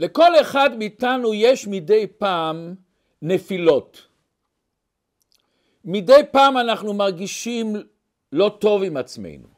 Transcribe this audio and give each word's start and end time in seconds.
לכל 0.00 0.40
אחד 0.40 0.76
מאיתנו 0.78 1.34
יש 1.34 1.66
מדי 1.66 2.06
פעם 2.18 2.74
נפילות. 3.22 4.06
מדי 5.84 6.20
פעם 6.30 6.58
אנחנו 6.58 6.94
מרגישים 6.94 7.76
לא 8.32 8.56
טוב 8.58 8.82
עם 8.82 8.96
עצמנו. 8.96 9.48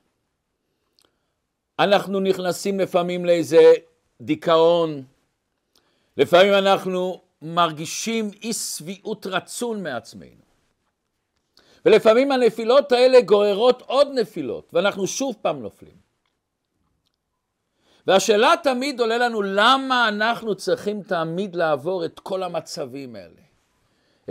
אנחנו 1.79 2.21
נכנסים 2.21 2.81
לפעמים 2.81 3.25
לאיזה 3.25 3.73
דיכאון, 4.21 5.03
לפעמים 6.17 6.55
אנחנו 6.55 7.21
מרגישים 7.43 8.31
אי 8.43 8.53
שביעות 8.53 9.27
רצון 9.27 9.83
מעצמנו. 9.83 10.43
ולפעמים 11.85 12.33
הנפילות 12.33 12.93
האלה 12.93 13.21
גוררות 13.21 13.83
עוד 13.83 14.09
נפילות, 14.15 14.71
ואנחנו 14.73 15.07
שוב 15.07 15.37
פעם 15.43 15.63
נופלים. 15.63 16.02
והשאלה 18.07 18.55
תמיד 18.63 19.01
עולה 19.01 19.19
לנו, 19.19 19.43
למה 19.43 20.09
אנחנו 20.09 20.55
צריכים 20.55 21.03
תמיד 21.03 21.57
לעבור 21.57 22.05
את 22.05 22.21
כל 22.21 22.43
המצבים 22.43 23.17
האלה? 23.17 23.43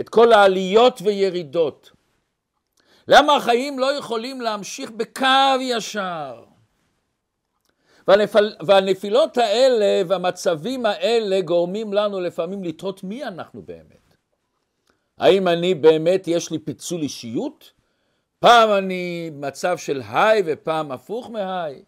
את 0.00 0.08
כל 0.08 0.32
העליות 0.32 0.98
וירידות? 1.02 1.90
למה 3.08 3.36
החיים 3.36 3.78
לא 3.78 3.96
יכולים 3.96 4.40
להמשיך 4.40 4.90
בקו 4.90 5.60
ישר? 5.60 6.44
והנפל, 8.08 8.54
והנפילות 8.66 9.38
האלה 9.38 10.02
והמצבים 10.08 10.86
האלה 10.86 11.40
גורמים 11.40 11.92
לנו 11.92 12.20
לפעמים 12.20 12.64
לתהות 12.64 13.04
מי 13.04 13.24
אנחנו 13.24 13.62
באמת. 13.62 14.16
האם 15.18 15.48
אני 15.48 15.74
באמת, 15.74 16.28
יש 16.28 16.50
לי 16.50 16.58
פיצול 16.58 17.02
אישיות? 17.02 17.72
פעם 18.38 18.70
אני 18.70 19.30
מצב 19.34 19.78
של 19.78 20.02
היי 20.08 20.42
ופעם 20.46 20.92
הפוך 20.92 21.30
מהיי. 21.30 21.82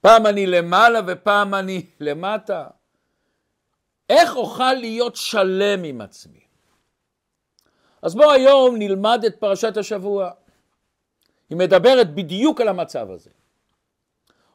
פעם 0.00 0.26
אני 0.26 0.46
למעלה 0.46 1.00
ופעם 1.06 1.54
אני 1.54 1.86
למטה. 2.00 2.66
איך 4.08 4.36
אוכל 4.36 4.72
להיות 4.72 5.16
שלם 5.16 5.84
עם 5.84 6.00
עצמי? 6.00 6.40
אז 8.02 8.14
בואו 8.14 8.30
היום 8.30 8.76
נלמד 8.76 9.24
את 9.26 9.36
פרשת 9.40 9.76
השבוע. 9.76 10.30
היא 11.50 11.58
מדברת 11.58 12.14
בדיוק 12.14 12.60
על 12.60 12.68
המצב 12.68 13.10
הזה. 13.10 13.30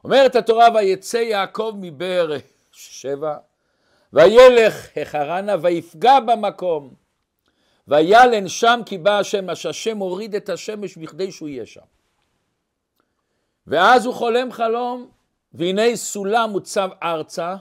אומרת 0.04 0.36
התורה, 0.36 0.68
ויצא 0.74 1.16
יעקב 1.16 1.72
מבאר 1.80 2.30
שבע, 2.72 3.36
וילך 4.12 4.88
החרנה, 4.96 5.54
ויפגע 5.62 6.20
במקום, 6.20 6.94
וילן 7.88 8.48
שם 8.48 8.80
כי 8.86 8.98
בא 8.98 9.18
השם, 9.18 9.50
אשר 9.50 9.68
השם 9.68 9.98
הוריד 9.98 10.34
את 10.34 10.48
השמש 10.48 10.96
בכדי 10.96 11.32
שהוא 11.32 11.48
יהיה 11.48 11.66
שם. 11.66 11.80
ואז 13.66 14.06
הוא 14.06 14.14
חולם 14.14 14.52
חלום, 14.52 15.10
והנה 15.54 15.96
סולם 15.96 16.50
מוצב 16.50 16.88
ארצה, 17.02 17.56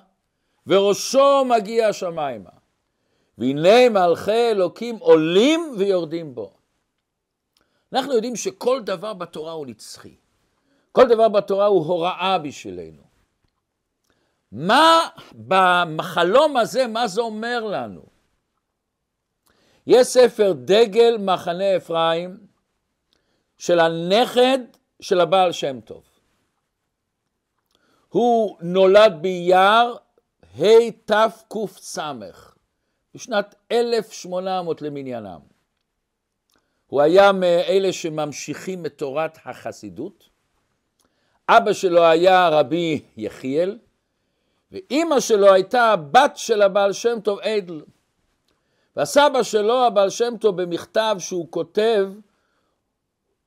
וראשו 0.68 1.46
מגיע 1.46 1.88
השמיימה. 1.88 2.50
והנה 3.38 3.90
מלכי 3.90 4.52
אלוקים 4.52 4.98
עולים 4.98 5.76
ויורדים 5.78 6.36
בו. 6.36 6.54
אנחנו 7.94 8.14
יודעים 8.14 8.36
שכל 8.36 8.82
דבר 8.82 9.14
בתורה 9.14 9.52
הוא 9.52 9.68
נצחי. 9.68 10.16
כל 10.92 11.08
דבר 11.08 11.30
בתורה 11.30 11.66
הוא 11.66 11.86
הוראה 11.86 12.40
בשבילנו. 12.40 13.04
מה 14.52 15.00
בחלום 15.48 16.58
הזה, 16.58 16.88
מה 16.88 17.08
זה 17.08 17.22
אומר 17.22 17.64
לנו? 17.64 18.02
יש 19.88 20.08
ספר 20.08 20.54
דגל 20.56 21.18
מחנה 21.18 21.78
אפרים 21.78 22.38
של 23.58 23.80
הנכד 23.80 24.60
של 25.02 25.22
הבעל 25.22 25.52
שם 25.52 25.80
טוב. 25.82 26.13
הוא 28.14 28.58
נולד 28.62 29.14
באייר 29.22 29.96
התק"ס, 30.60 31.98
בשנת 33.16 33.56
1800 33.72 34.82
למניינם. 34.82 35.40
הוא 36.88 37.02
היה 37.02 37.32
מאלה 37.32 37.94
שממשיכים 37.94 38.86
את 38.86 38.98
תורת 38.98 39.38
החסידות. 39.46 40.30
אבא 41.50 41.74
שלו 41.74 42.04
היה 42.04 42.50
רבי 42.50 43.02
יחיאל, 43.18 43.78
ואימא 44.72 45.20
שלו 45.20 45.54
הייתה 45.54 45.96
בת 45.96 46.32
של 46.36 46.62
הבעל 46.62 46.94
שם 46.94 47.20
טוב 47.24 47.40
אדל. 47.40 47.82
והסבא 48.96 49.44
שלו, 49.44 49.86
הבעל 49.86 50.10
שם 50.10 50.34
טוב, 50.40 50.62
במכתב 50.62 51.16
שהוא 51.20 51.48
כותב, 51.50 52.10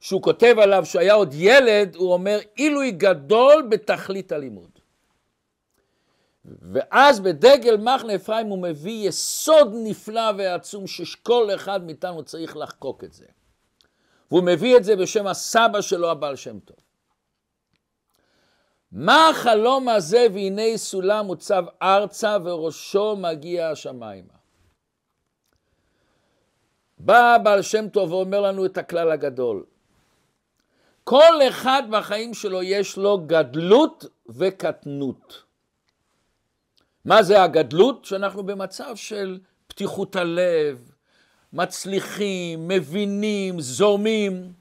שהוא 0.06 0.22
כותב 0.22 0.54
עליו 0.62 0.84
שהוא 0.84 1.00
היה 1.00 1.14
עוד 1.14 1.34
ילד, 1.34 1.96
הוא 1.96 2.12
אומר, 2.12 2.38
עילוי 2.54 2.90
גדול 2.90 3.66
בתכלית 3.70 4.32
הלימוד. 4.32 4.70
ואז 6.44 7.20
בדגל 7.20 7.76
מחנה 7.76 8.14
אפרים 8.14 8.46
הוא 8.46 8.62
מביא 8.62 9.08
יסוד 9.08 9.74
נפלא 9.74 10.30
ועצום 10.38 10.86
שכל 10.86 11.48
אחד 11.54 11.84
מאיתנו 11.84 12.22
צריך 12.22 12.56
לחקוק 12.56 13.04
את 13.04 13.12
זה. 13.12 13.24
והוא 14.30 14.42
מביא 14.44 14.76
את 14.76 14.84
זה 14.84 14.96
בשם 14.96 15.26
הסבא 15.26 15.80
שלו, 15.80 16.10
הבעל 16.10 16.36
שם 16.36 16.58
טוב. 16.58 16.76
מה 18.92 19.28
החלום 19.28 19.88
הזה 19.88 20.26
והנה 20.34 20.76
סולם 20.76 21.26
מוצב 21.26 21.64
ארצה 21.82 22.36
וראשו 22.44 23.16
מגיע 23.16 23.70
השמיימה? 23.70 24.34
בא 26.98 27.34
הבעל 27.34 27.62
שם 27.62 27.88
טוב 27.88 28.12
ואומר 28.12 28.40
לנו 28.40 28.66
את 28.66 28.78
הכלל 28.78 29.10
הגדול. 29.10 29.64
כל 31.08 31.48
אחד 31.48 31.82
בחיים 31.90 32.34
שלו 32.34 32.62
יש 32.62 32.96
לו 32.96 33.18
גדלות 33.26 34.04
וקטנות. 34.28 35.42
מה 37.04 37.22
זה 37.22 37.42
הגדלות? 37.42 38.04
שאנחנו 38.04 38.42
במצב 38.42 38.96
של 38.96 39.38
פתיחות 39.66 40.16
הלב, 40.16 40.90
מצליחים, 41.52 42.68
מבינים, 42.68 43.60
זורמים, 43.60 44.52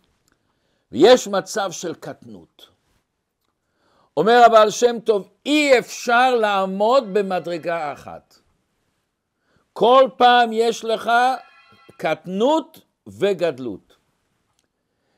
ויש 0.92 1.28
מצב 1.28 1.72
של 1.72 1.94
קטנות. 1.96 2.68
אומר 4.18 4.44
הבעל 4.46 4.70
שם 4.70 5.00
טוב, 5.00 5.30
אי 5.46 5.80
אפשר 5.80 6.36
לעמוד 6.36 7.14
במדרגה 7.14 7.94
אחת. 7.94 8.40
כל 9.74 10.10
פעם 10.18 10.54
יש 10.54 10.86
לך 10.86 11.12
קטנות 11.98 12.80
וגדלות. 13.08 13.95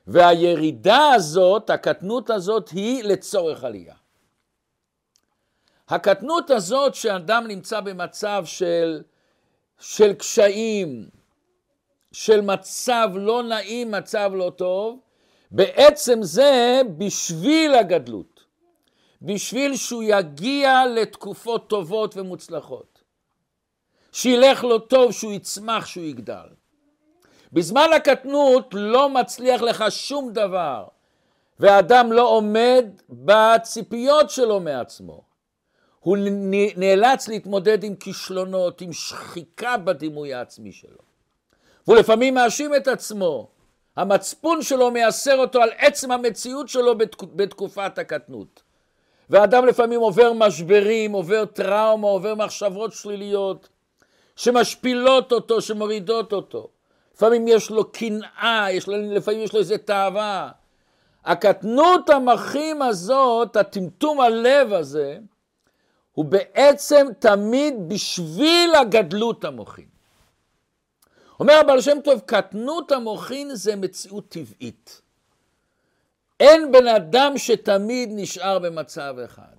והירידה 0.08 1.10
הזאת, 1.16 1.70
הקטנות 1.70 2.30
הזאת, 2.30 2.70
היא 2.70 3.04
לצורך 3.04 3.64
עלייה. 3.64 3.96
הקטנות 5.88 6.50
הזאת 6.50 6.96
שאדם 6.96 7.48
נמצא 7.48 7.80
במצב 7.80 8.44
של, 8.46 9.02
של 9.80 10.14
קשיים, 10.14 11.10
של 12.12 12.42
מצב 12.42 13.10
לא 13.16 13.44
נעים, 13.44 13.92
מצב 13.92 14.32
לא 14.36 14.52
טוב, 14.56 15.00
בעצם 15.52 16.24
זה 16.24 16.82
בשביל 16.98 17.74
הגדלות, 17.74 18.44
בשביל 19.22 19.76
שהוא 19.76 20.04
יגיע 20.04 20.86
לתקופות 20.96 21.70
טובות 21.70 22.18
ומוצלחות, 22.18 23.04
שילך 24.12 24.64
לו 24.64 24.80
טוב, 24.80 25.12
שהוא 25.12 25.34
יצמח, 25.34 25.86
שהוא 25.86 26.06
יגדל. 26.06 26.48
בזמן 27.58 27.88
הקטנות 27.96 28.70
לא 28.74 29.10
מצליח 29.10 29.62
לך 29.62 29.84
שום 29.90 30.34
דבר, 30.34 30.86
ואדם 31.60 32.12
לא 32.12 32.30
עומד 32.30 32.86
בציפיות 33.10 34.30
שלו 34.30 34.60
מעצמו. 34.60 35.22
הוא 36.00 36.18
נאלץ 36.76 37.28
להתמודד 37.28 37.84
עם 37.84 37.96
כישלונות, 37.96 38.82
עם 38.82 38.94
שחיקה 38.94 39.78
בדימוי 39.78 40.34
העצמי 40.34 40.72
שלו. 40.72 40.98
והוא 41.88 41.98
לפעמים 41.98 42.34
מאשים 42.34 42.76
את 42.76 42.88
עצמו. 42.88 43.48
המצפון 43.96 44.62
שלו 44.62 44.92
מייסר 44.92 45.38
אותו 45.38 45.62
על 45.62 45.70
עצם 45.78 46.12
המציאות 46.12 46.70
שלו 46.70 46.98
בתק... 46.98 47.24
בתקופת 47.24 47.98
הקטנות. 47.98 48.62
ואדם 49.30 49.66
לפעמים 49.66 50.00
עובר 50.00 50.34
משברים, 50.34 51.12
עובר 51.12 51.46
טראומה, 51.46 52.08
עובר 52.08 52.36
מחשבות 52.36 52.94
שליליות, 52.94 53.70
שמשפילות 54.36 55.32
אותו, 55.32 55.62
שמורידות 55.62 56.34
אותו. 56.34 56.70
לפעמים 57.18 57.48
יש 57.48 57.70
לו 57.70 57.92
קנאה, 57.92 58.68
יש 58.72 58.88
לו, 58.88 58.94
לפעמים 58.98 59.40
יש 59.40 59.54
לו 59.54 59.60
איזה 59.60 59.78
תאווה. 59.78 60.52
הקטנות 61.26 62.10
המחים 62.10 62.82
הזאת, 62.82 63.56
הטמטום 63.56 64.22
הלב 64.22 64.74
הזה, 64.74 65.18
הוא 66.12 66.26
בעצם 66.26 67.08
תמיד 67.20 67.74
בשביל 67.88 68.76
הגדלות 68.76 69.46
המוחין. 69.46 69.88
אומר 71.40 71.54
הבעל 71.54 71.82
שם 71.82 71.98
טוב, 72.04 72.22
קטנות 72.26 72.92
המוחין 72.92 73.56
זה 73.56 73.76
מציאות 73.76 74.30
טבעית. 74.30 75.02
אין 76.40 76.72
בן 76.72 76.88
אדם 76.88 77.38
שתמיד 77.38 78.10
נשאר 78.12 78.60
במצב 78.60 79.16
אחד. 79.26 79.58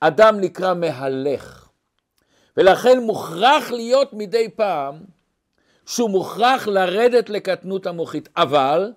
אדם 0.00 0.40
נקרא 0.40 0.74
מהלך. 0.74 1.68
ולכן 2.56 2.98
מוכרח 2.98 3.70
להיות 3.70 4.12
מדי 4.12 4.48
פעם 4.56 4.94
שהוא 5.86 6.10
מוכרח 6.10 6.68
לרדת 6.68 7.30
לקטנות 7.30 7.86
המוחית. 7.86 8.28
אבל 8.36 8.92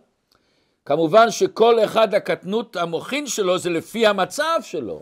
כמובן 0.85 1.31
שכל 1.31 1.83
אחד 1.83 2.13
הקטנות 2.13 2.75
המוחין 2.75 3.27
שלו 3.27 3.57
זה 3.57 3.69
לפי 3.69 4.07
המצב 4.07 4.59
שלו. 4.61 5.01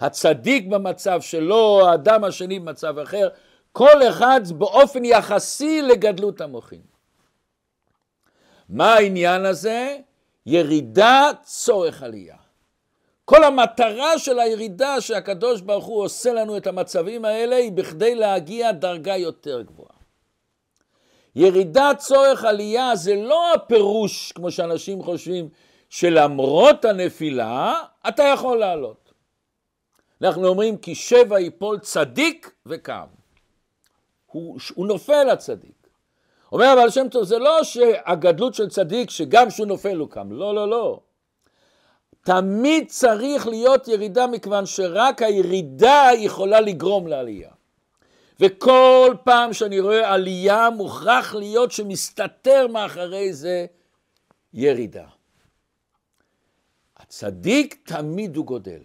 הצדיק 0.00 0.66
במצב 0.66 1.20
שלו, 1.20 1.88
האדם 1.88 2.24
השני 2.24 2.58
במצב 2.58 2.98
אחר, 2.98 3.28
כל 3.72 4.08
אחד 4.08 4.40
באופן 4.58 5.04
יחסי 5.04 5.82
לגדלות 5.82 6.40
המוחין. 6.40 6.82
מה 8.68 8.94
העניין 8.94 9.44
הזה? 9.44 9.98
ירידה, 10.46 11.30
צורך 11.42 12.02
עלייה. 12.02 12.36
כל 13.24 13.44
המטרה 13.44 14.18
של 14.18 14.38
הירידה 14.38 15.00
שהקדוש 15.00 15.60
ברוך 15.60 15.84
הוא 15.84 16.04
עושה 16.04 16.32
לנו 16.32 16.56
את 16.56 16.66
המצבים 16.66 17.24
האלה 17.24 17.56
היא 17.56 17.72
בכדי 17.72 18.14
להגיע 18.14 18.72
דרגה 18.72 19.16
יותר 19.16 19.62
גבוהה. 19.62 19.99
ירידה 21.36 21.90
צורך 21.96 22.44
עלייה 22.44 22.96
זה 22.96 23.14
לא 23.14 23.54
הפירוש, 23.54 24.32
כמו 24.32 24.50
שאנשים 24.50 25.02
חושבים, 25.02 25.48
שלמרות 25.88 26.84
הנפילה 26.84 27.82
אתה 28.08 28.22
יכול 28.22 28.58
לעלות. 28.58 29.12
אנחנו 30.22 30.46
אומרים 30.46 30.76
כי 30.76 30.94
שבע 30.94 31.40
יפול 31.40 31.78
צדיק 31.78 32.50
וקם. 32.66 33.06
הוא, 34.26 34.58
הוא 34.74 34.86
נופל 34.86 35.30
הצדיק. 35.30 35.88
אומר 36.52 36.64
הבעל 36.66 36.90
שם 36.90 37.08
טוב, 37.08 37.24
זה 37.24 37.38
לא 37.38 37.64
שהגדלות 37.64 38.54
של 38.54 38.68
צדיק 38.68 39.10
שגם 39.10 39.48
כשהוא 39.48 39.66
נופל 39.66 39.96
הוא 39.96 40.08
קם, 40.10 40.32
לא, 40.32 40.54
לא, 40.54 40.70
לא. 40.70 41.00
תמיד 42.24 42.88
צריך 42.88 43.46
להיות 43.46 43.88
ירידה 43.88 44.26
מכיוון 44.26 44.66
שרק 44.66 45.22
הירידה 45.22 46.08
יכולה 46.16 46.60
לגרום 46.60 47.06
לעלייה. 47.06 47.50
וכל 48.40 49.14
פעם 49.24 49.52
שאני 49.52 49.80
רואה 49.80 50.14
עלייה 50.14 50.70
מוכרח 50.70 51.34
להיות 51.34 51.72
שמסתתר 51.72 52.66
מאחורי 52.66 53.32
זה 53.32 53.66
ירידה. 54.52 55.06
הצדיק 56.96 57.78
תמיד 57.84 58.36
הוא 58.36 58.46
גודל. 58.46 58.80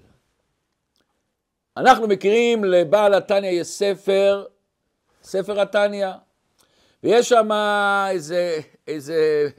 אנחנו 1.77 2.07
מכירים 2.07 2.63
לבעל 2.63 3.13
התניא 3.13 3.49
יש 3.49 3.67
ספר, 3.67 4.45
ספר 5.23 5.61
התניא, 5.61 6.07
ויש 7.03 7.29
שם 7.29 7.49
איזה, 8.11 8.59
איזה 8.87 9.49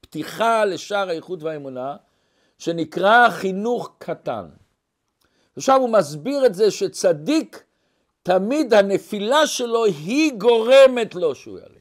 פתיחה 0.00 0.64
לשער 0.64 1.08
האיכות 1.08 1.42
והאמונה, 1.42 1.96
שנקרא 2.58 3.28
חינוך 3.30 3.94
קטן. 3.98 4.48
עכשיו 5.56 5.80
הוא 5.80 5.88
מסביר 5.88 6.46
את 6.46 6.54
זה 6.54 6.70
שצדיק, 6.70 7.64
תמיד 8.24 8.74
הנפילה 8.74 9.46
שלו 9.46 9.84
היא 9.84 10.32
גורמת 10.38 11.14
לו 11.14 11.34
שהוא 11.34 11.58
יעלה. 11.58 11.74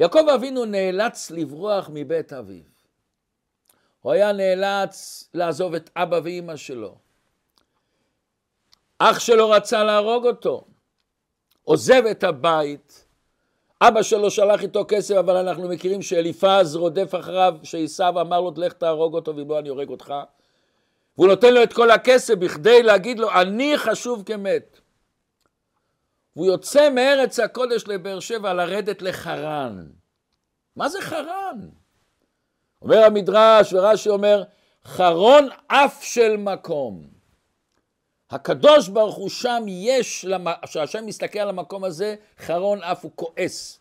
יעקב 0.00 0.28
אבינו 0.34 0.64
נאלץ 0.64 1.30
לברוח 1.30 1.90
מבית 1.92 2.32
אביו. 2.32 2.62
הוא 4.00 4.12
היה 4.12 4.32
נאלץ 4.32 5.24
לעזוב 5.34 5.74
את 5.74 5.90
אבא 5.96 6.20
ואימא 6.24 6.56
שלו. 6.56 6.94
אח 8.98 9.18
שלו 9.18 9.50
רצה 9.50 9.84
להרוג 9.84 10.26
אותו. 10.26 10.64
עוזב 11.64 12.02
את 12.10 12.24
הבית, 12.24 13.04
אבא 13.80 14.02
שלו 14.02 14.30
שלח 14.30 14.62
איתו 14.62 14.84
כסף, 14.88 15.14
אבל 15.14 15.36
אנחנו 15.36 15.68
מכירים 15.68 16.02
שאליפז 16.02 16.76
רודף 16.76 17.14
אחריו, 17.20 17.54
שעשיו 17.62 18.20
אמר 18.20 18.40
לו, 18.40 18.52
לך 18.56 18.72
תהרוג 18.72 19.14
אותו, 19.14 19.36
ואם 19.36 19.50
לא 19.50 19.58
אני 19.58 19.68
הורג 19.68 19.88
אותך. 19.88 20.14
והוא 21.18 21.28
נותן 21.28 21.54
לו 21.54 21.62
את 21.62 21.72
כל 21.72 21.90
הכסף 21.90 22.34
בכדי 22.34 22.82
להגיד 22.82 23.18
לו, 23.18 23.30
אני 23.30 23.72
חשוב 23.76 24.22
כמת. 24.26 24.81
והוא 26.36 26.46
יוצא 26.46 26.90
מארץ 26.90 27.38
הקודש 27.40 27.84
לבאר 27.86 28.20
שבע 28.20 28.54
לרדת 28.54 29.02
לחרן. 29.02 29.86
מה 30.76 30.88
זה 30.88 31.00
חרן? 31.00 31.68
אומר 32.82 33.04
המדרש, 33.04 33.72
ורש"י 33.72 34.08
אומר, 34.08 34.42
חרון 34.84 35.48
אף 35.66 36.04
של 36.04 36.36
מקום. 36.36 37.06
הקדוש 38.30 38.88
ברוך 38.88 39.16
הוא 39.16 39.30
שם 39.30 39.64
יש, 39.68 40.26
כשהשם 40.64 41.06
מסתכל 41.06 41.38
על 41.38 41.48
המקום 41.48 41.84
הזה, 41.84 42.14
חרון 42.38 42.82
אף 42.82 43.04
הוא 43.04 43.12
כועס. 43.14 43.78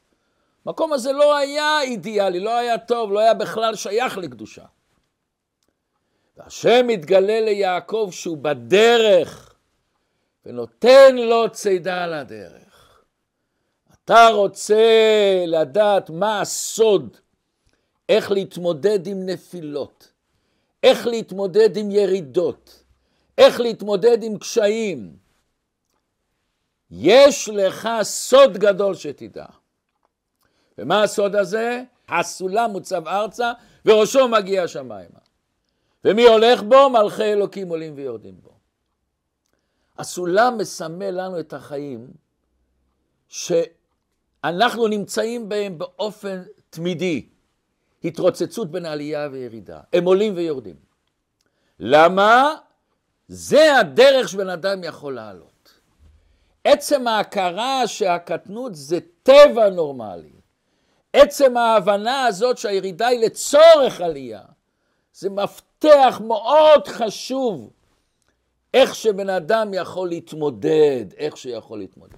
המקום 0.65 0.93
הזה 0.93 1.11
לא 1.11 1.35
היה 1.35 1.81
אידיאלי, 1.81 2.39
לא 2.39 2.57
היה 2.57 2.77
טוב, 2.77 3.11
לא 3.11 3.19
היה 3.19 3.33
בכלל 3.33 3.75
שייך 3.75 4.17
לקדושה. 4.17 4.65
והשם 6.37 6.87
מתגלה 6.87 7.41
ליעקב 7.41 8.09
שהוא 8.11 8.37
בדרך 8.37 9.50
ונותן 10.45 11.15
לו 11.15 11.49
צידה 11.49 12.03
על 12.03 12.13
הדרך. 12.13 13.03
אתה 13.93 14.27
רוצה 14.27 14.83
לדעת 15.47 16.09
מה 16.09 16.41
הסוד, 16.41 17.17
איך 18.09 18.31
להתמודד 18.31 19.07
עם 19.07 19.25
נפילות, 19.25 20.11
איך 20.83 21.07
להתמודד 21.07 21.77
עם 21.77 21.91
ירידות. 21.91 22.81
איך 23.37 23.59
להתמודד 23.59 24.23
עם 24.23 24.37
קשיים. 24.37 25.15
יש 26.91 27.49
לך 27.49 27.89
סוד 28.01 28.57
גדול 28.57 28.95
שתדע. 28.95 29.45
ומה 30.77 31.03
הסוד 31.03 31.35
הזה? 31.35 31.83
הסולם 32.09 32.71
מוצב 32.71 33.07
ארצה 33.07 33.51
וראשו 33.85 34.27
מגיע 34.27 34.67
שמיימה. 34.67 35.19
ומי 36.05 36.23
הולך 36.23 36.61
בו? 36.63 36.89
מלכי 36.89 37.23
אלוקים 37.23 37.69
עולים 37.69 37.93
ויורדים 37.95 38.41
בו. 38.41 38.50
הסולם 39.97 40.57
מסמל 40.57 41.11
לנו 41.11 41.39
את 41.39 41.53
החיים 41.53 42.07
שאנחנו 43.27 44.87
נמצאים 44.87 45.49
בהם 45.49 45.77
באופן 45.77 46.43
תמידי. 46.69 47.25
התרוצצות 48.03 48.71
בין 48.71 48.85
עלייה 48.85 49.27
וירידה. 49.31 49.79
הם 49.93 50.05
עולים 50.05 50.35
ויורדים. 50.35 50.75
למה? 51.79 52.55
זה 53.27 53.77
הדרך 53.77 54.29
שבן 54.29 54.49
אדם 54.49 54.83
יכול 54.83 55.15
לעלות. 55.15 55.79
עצם 56.63 57.07
ההכרה 57.07 57.87
שהקטנות 57.87 58.75
זה 58.75 58.99
טבע 59.23 59.69
נורמלי, 59.69 60.31
עצם 61.13 61.57
ההבנה 61.57 62.25
הזאת 62.25 62.57
שהירידה 62.57 63.07
היא 63.07 63.25
לצורך 63.25 64.01
עלייה, 64.01 64.41
זה 65.13 65.29
מפתח 65.29 66.21
מאוד 66.27 66.87
חשוב 66.87 67.69
איך 68.73 68.95
שבן 68.95 69.29
אדם 69.29 69.73
יכול 69.73 70.09
להתמודד, 70.09 71.05
איך 71.17 71.37
שיכול 71.37 71.79
להתמודד. 71.79 72.17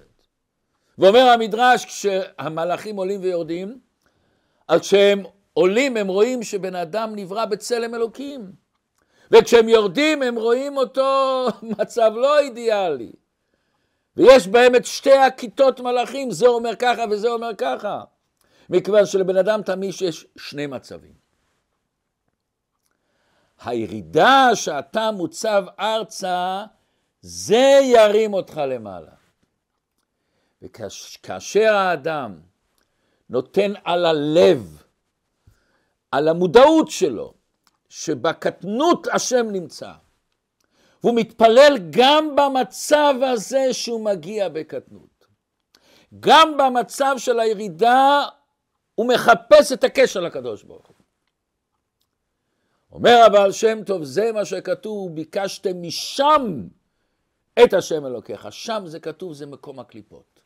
ואומר 0.98 1.20
המדרש, 1.20 1.84
כשהמלאכים 1.84 2.96
עולים 2.96 3.20
ויורדים, 3.22 3.78
אז 4.68 4.80
כשהם 4.80 5.22
עולים 5.52 5.96
הם 5.96 6.08
רואים 6.08 6.42
שבן 6.42 6.74
אדם 6.74 7.12
נברא 7.16 7.44
בצלם 7.44 7.94
אלוקים. 7.94 8.52
וכשהם 9.30 9.68
יורדים 9.68 10.22
הם 10.22 10.36
רואים 10.36 10.76
אותו 10.76 11.46
מצב 11.78 12.12
לא 12.14 12.38
אידיאלי. 12.38 13.12
ויש 14.16 14.48
בהם 14.48 14.74
את 14.74 14.84
שתי 14.84 15.12
הכיתות 15.12 15.80
מלאכים, 15.80 16.30
זה 16.30 16.46
אומר 16.46 16.76
ככה 16.78 17.04
וזה 17.10 17.28
אומר 17.28 17.50
ככה. 17.58 18.00
מכיוון 18.70 19.06
שלבן 19.06 19.36
אדם 19.36 19.62
תמיד 19.62 19.94
יש 20.00 20.26
שני 20.36 20.66
מצבים. 20.66 21.13
הירידה 23.64 24.48
שאתה 24.54 25.10
מוצב 25.10 25.64
ארצה, 25.80 26.64
זה 27.20 27.80
ירים 27.82 28.34
אותך 28.34 28.56
למעלה. 28.56 29.12
וכאשר 30.62 31.74
האדם 31.74 32.40
נותן 33.30 33.72
על 33.84 34.06
הלב, 34.06 34.82
על 36.10 36.28
המודעות 36.28 36.90
שלו, 36.90 37.34
שבקטנות 37.88 39.06
השם 39.12 39.46
נמצא. 39.52 39.92
והוא 41.02 41.14
מתפלל 41.16 41.78
גם 41.90 42.36
במצב 42.36 43.14
הזה 43.22 43.72
שהוא 43.72 44.04
מגיע 44.04 44.48
בקטנות. 44.48 45.26
גם 46.20 46.56
במצב 46.56 47.14
של 47.18 47.40
הירידה 47.40 48.26
הוא 48.94 49.08
מחפש 49.08 49.72
את 49.72 49.84
הקשר 49.84 50.20
לקדוש 50.20 50.62
ברוך 50.62 50.86
הוא. 50.86 50.93
אומר 52.94 53.22
הבעל 53.26 53.52
שם 53.52 53.84
טוב, 53.84 54.04
זה 54.04 54.32
מה 54.32 54.44
שכתוב, 54.44 55.14
ביקשתם 55.14 55.82
משם 55.82 56.62
את 57.64 57.74
השם 57.74 58.06
אלוקיך. 58.06 58.46
שם 58.50 58.82
זה 58.86 59.00
כתוב, 59.00 59.32
זה 59.32 59.46
מקום 59.46 59.78
הקליפות. 59.78 60.40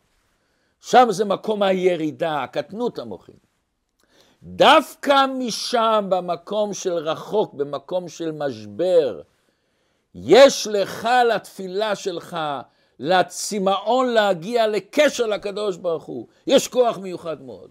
שם 0.80 1.06
זה 1.10 1.24
מקום 1.24 1.62
הירידה, 1.62 2.42
הקטנות 2.42 2.98
המוחים. 2.98 3.36
דווקא 4.42 5.26
משם, 5.38 6.06
במקום 6.08 6.74
של 6.74 6.92
רחוק, 6.92 7.54
במקום 7.54 8.08
של 8.08 8.32
משבר, 8.32 9.20
יש 10.14 10.66
לך 10.66 11.08
לתפילה 11.34 11.96
שלך, 11.96 12.36
לצמאון 12.98 14.08
להגיע 14.08 14.66
לקשר 14.66 15.26
לקדוש 15.26 15.76
ברוך 15.76 16.04
הוא. 16.04 16.26
יש 16.46 16.68
כוח 16.68 16.98
מיוחד 16.98 17.42
מאוד. 17.42 17.70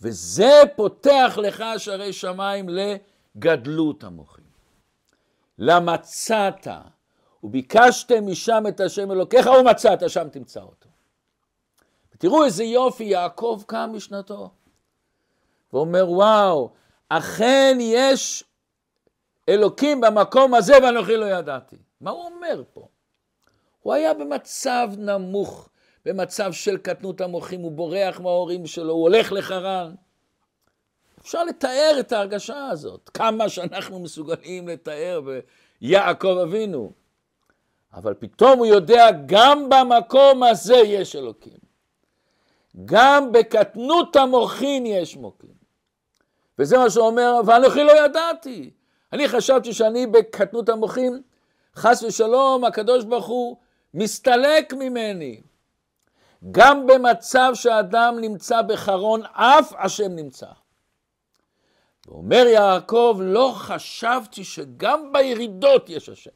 וזה 0.00 0.62
פותח 0.76 1.38
לך 1.42 1.64
שערי 1.78 2.12
שמיים 2.12 2.68
לגדלות 3.36 4.04
המוחים. 4.04 4.44
למצאת, 5.58 6.66
וביקשתם 7.42 8.26
משם 8.26 8.64
את 8.68 8.80
השם 8.80 9.12
אלוקיך, 9.12 9.46
ומצאת, 9.46 10.10
שם 10.10 10.28
תמצא 10.28 10.60
אותו. 10.60 10.88
תראו 12.18 12.44
איזה 12.44 12.64
יופי, 12.64 13.04
יעקב 13.04 13.62
קם 13.66 13.90
משנתו. 13.94 14.50
ואומר, 15.72 16.10
וואו, 16.10 16.70
אכן 17.08 17.78
יש 17.80 18.44
אלוקים 19.48 20.00
במקום 20.00 20.54
הזה 20.54 20.72
ואנוכי 20.82 21.16
לא 21.16 21.26
ידעתי. 21.26 21.76
מה 22.00 22.10
הוא 22.10 22.24
אומר 22.24 22.62
פה? 22.72 22.88
הוא 23.80 23.94
היה 23.94 24.14
במצב 24.14 24.88
נמוך, 24.98 25.68
במצב 26.04 26.52
של 26.52 26.76
קטנות 26.76 27.20
המוחים, 27.20 27.60
הוא 27.60 27.72
בורח 27.72 28.20
מההורים 28.20 28.66
שלו, 28.66 28.92
הוא 28.92 29.02
הולך 29.02 29.32
לחרן. 29.32 29.94
אפשר 31.22 31.44
לתאר 31.44 31.96
את 32.00 32.12
ההרגשה 32.12 32.66
הזאת, 32.68 33.10
כמה 33.14 33.48
שאנחנו 33.48 33.98
מסוגלים 33.98 34.68
לתאר 34.68 35.20
ביעקב 35.80 36.38
אבינו. 36.42 36.92
אבל 37.94 38.14
פתאום 38.14 38.58
הוא 38.58 38.66
יודע, 38.66 39.06
גם 39.26 39.68
במקום 39.68 40.42
הזה 40.42 40.76
יש 40.76 41.16
אלוקים. 41.16 41.58
גם 42.84 43.32
בקטנות 43.32 44.16
המוחין 44.16 44.86
יש 44.86 45.16
מוקים. 45.16 45.54
וזה 46.58 46.78
מה 46.78 46.90
שאומר, 46.90 47.40
ואנוכי 47.46 47.84
לא 47.84 48.04
ידעתי. 48.04 48.70
אני 49.12 49.28
חשבתי 49.28 49.72
שאני 49.72 50.06
בקטנות 50.06 50.68
המוחין, 50.68 51.22
חס 51.76 52.02
ושלום, 52.02 52.64
הקדוש 52.64 53.04
ברוך 53.04 53.26
הוא 53.26 53.56
מסתלק 53.94 54.72
ממני. 54.72 55.40
גם 56.50 56.86
במצב 56.86 57.50
שאדם 57.54 58.16
נמצא 58.20 58.62
בחרון, 58.62 59.22
אף 59.32 59.72
השם 59.78 60.16
נמצא. 60.16 60.46
ואומר 62.08 62.44
יעקב, 62.46 63.18
לא 63.22 63.52
חשבתי 63.54 64.44
שגם 64.44 65.12
בירידות 65.12 65.88
יש 65.88 66.08
השם. 66.08 66.30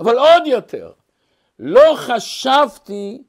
אבל 0.00 0.18
עוד 0.18 0.46
יותר, 0.46 0.92
לא 1.58 1.94
חשבתי 1.96 3.22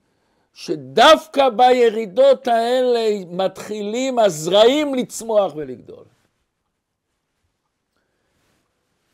שדווקא 0.54 1.50
בירידות 1.50 2.48
האלה 2.48 3.26
מתחילים 3.30 4.20
הזרעים 4.20 4.96
לצמוח 4.96 5.56
ולגדול. 5.56 6.06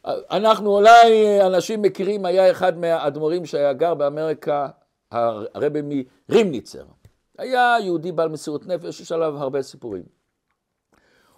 אנחנו 0.05 0.75
אולי, 0.75 1.41
אנשים 1.45 1.81
מכירים, 1.81 2.25
היה 2.25 2.51
אחד 2.51 2.77
מהאדמו"רים 2.77 3.45
שהיה 3.45 3.73
גר 3.73 3.93
באמריקה, 3.93 4.67
הרבי 5.11 5.79
מרימניצר. 6.29 6.85
היה 7.37 7.75
יהודי 7.81 8.11
בעל 8.11 8.29
מסירות 8.29 8.67
נפש, 8.67 8.99
יש 8.99 9.11
עליו 9.11 9.37
הרבה 9.37 9.61
סיפורים. 9.61 10.20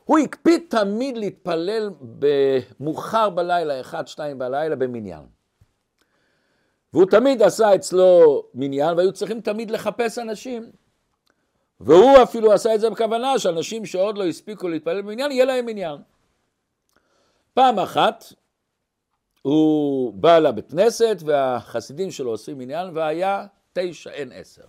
הוא 0.05 0.19
הקפיד 0.19 0.62
תמיד 0.69 1.17
להתפלל 1.17 1.89
במאוחר 2.01 3.29
בלילה, 3.29 3.81
אחד, 3.81 4.07
שתיים 4.07 4.39
בלילה, 4.39 4.75
במניין. 4.75 5.24
והוא 6.93 7.05
תמיד 7.05 7.41
עשה 7.41 7.75
אצלו 7.75 8.43
מניין, 8.53 8.98
והיו 8.98 9.13
צריכים 9.13 9.41
תמיד 9.41 9.72
לחפש 9.72 10.17
אנשים. 10.17 10.72
והוא 11.79 12.24
אפילו 12.24 12.53
עשה 12.53 12.75
את 12.75 12.79
זה 12.79 12.89
בכוונה, 12.89 13.39
שאנשים 13.39 13.86
שעוד 13.86 14.17
לא 14.17 14.25
הספיקו 14.25 14.67
להתפלל 14.67 15.01
במניין, 15.01 15.31
יהיה 15.31 15.45
להם 15.45 15.65
מניין. 15.65 15.98
פעם 17.53 17.79
אחת 17.79 18.25
הוא 19.41 20.13
בא 20.13 20.39
לבית 20.39 20.72
כנסת 20.72 21.17
והחסידים 21.25 22.12
שלו 22.12 22.29
עושים 22.29 22.57
מניין 22.57 22.98
והיה 22.98 23.45
תשע, 23.74 24.12
אין 24.12 24.31
עשר. 24.31 24.63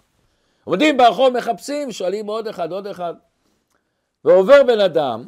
עומדים 0.65 0.97
ברחוב, 0.97 1.37
מחפשים, 1.37 1.93
שואלים 1.93 2.27
עוד 2.27 2.49
אחד, 2.49 2.73
עוד 2.73 2.87
אחד. 2.87 3.15
ועובר 4.25 4.63
בן 4.67 4.81
אדם 4.81 5.25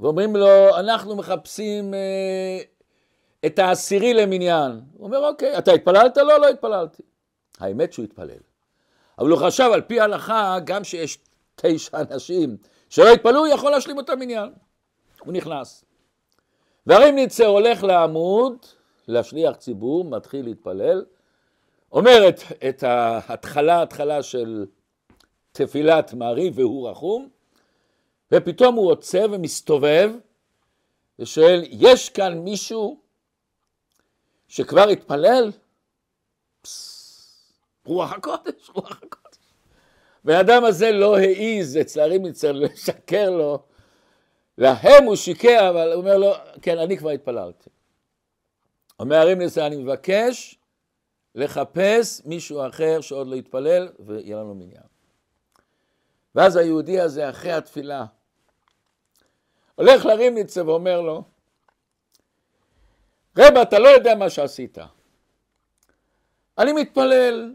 ואומרים 0.00 0.36
לו, 0.36 0.78
אנחנו 0.78 1.16
מחפשים 1.16 1.94
אה, 1.94 2.58
את 3.46 3.58
העשירי 3.58 4.14
למניין. 4.14 4.80
הוא 4.96 5.06
אומר, 5.06 5.28
אוקיי, 5.28 5.58
אתה 5.58 5.72
התפללת? 5.72 6.16
לא, 6.16 6.40
לא 6.40 6.48
התפללתי. 6.48 7.02
האמת 7.60 7.92
שהוא 7.92 8.04
התפלל. 8.04 8.38
אבל 9.18 9.30
הוא 9.30 9.38
חשב, 9.38 9.70
על 9.74 9.80
פי 9.80 10.00
ההלכה, 10.00 10.56
גם 10.64 10.84
שיש 10.84 11.18
תשע 11.56 12.00
אנשים 12.00 12.56
שלא 12.88 13.12
התפללו, 13.12 13.38
הוא 13.38 13.46
יכול 13.46 13.70
להשלים 13.70 13.96
אותם 13.96 14.18
מניין. 14.18 14.52
הוא 15.20 15.32
נכנס. 15.32 15.84
והרימניצר 16.86 17.46
הולך 17.46 17.84
לעמוד, 17.84 18.56
להשליח 19.08 19.56
ציבור, 19.56 20.04
מתחיל 20.04 20.44
להתפלל, 20.44 21.04
אומר 21.92 22.28
את, 22.28 22.40
את 22.68 22.82
ההתחלה, 22.82 23.82
התחלה 23.82 24.22
של 24.22 24.66
תפילת 25.52 26.14
מעריב 26.14 26.58
והוא 26.58 26.88
רחום, 26.88 27.28
ופתאום 28.32 28.74
הוא 28.74 28.90
עוצר 28.90 29.26
ומסתובב 29.32 30.10
ושואל, 31.18 31.62
יש 31.70 32.08
כאן 32.08 32.38
מישהו 32.38 33.00
שכבר 34.48 34.88
התפלל? 34.88 35.50
רוח 37.84 38.12
הקודש, 38.12 38.70
רוח 38.74 39.02
הקודש. 39.02 39.38
והאדם 40.24 40.64
הזה 40.64 40.92
לא 40.92 41.16
העיז 41.16 41.76
אצל 41.76 42.00
הרימיצר 42.00 42.52
לשקר 42.52 43.30
לו, 43.30 43.62
להם 44.58 45.04
הוא 45.04 45.16
שיקר, 45.16 45.70
אבל 45.70 45.92
הוא 45.92 46.00
אומר 46.00 46.18
לו, 46.18 46.32
כן, 46.62 46.78
אני 46.78 46.98
כבר 46.98 47.10
התפללתי. 47.10 47.70
אומר 49.00 49.16
הרימיצר, 49.16 49.66
אני 49.66 49.76
מבקש 49.76 50.58
לחפש 51.34 52.22
מישהו 52.24 52.66
אחר 52.66 53.00
שעוד 53.00 53.26
לא 53.26 53.34
התפלל, 53.34 53.88
ויהיה 53.98 54.36
לנו 54.36 54.54
מניין. 54.54 54.82
ואז 56.34 56.56
היהודי 56.56 57.00
הזה, 57.00 57.30
אחרי 57.30 57.52
התפילה, 57.52 58.04
הולך 59.74 60.06
לרימניצה 60.06 60.66
ואומר 60.66 61.00
לו, 61.00 61.22
רב, 63.38 63.56
אתה 63.56 63.78
לא 63.78 63.88
יודע 63.88 64.14
מה 64.14 64.30
שעשית. 64.30 64.78
אני 66.58 66.72
מתפלל. 66.72 67.54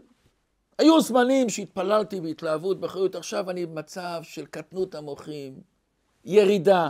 היו 0.78 1.00
זמנים 1.00 1.48
שהתפללתי 1.48 2.20
בהתלהבות, 2.20 2.80
באחריות, 2.80 3.14
עכשיו 3.14 3.50
אני 3.50 3.66
במצב 3.66 4.20
של 4.22 4.46
קטנות 4.46 4.94
המוחים, 4.94 5.60
ירידה. 6.24 6.88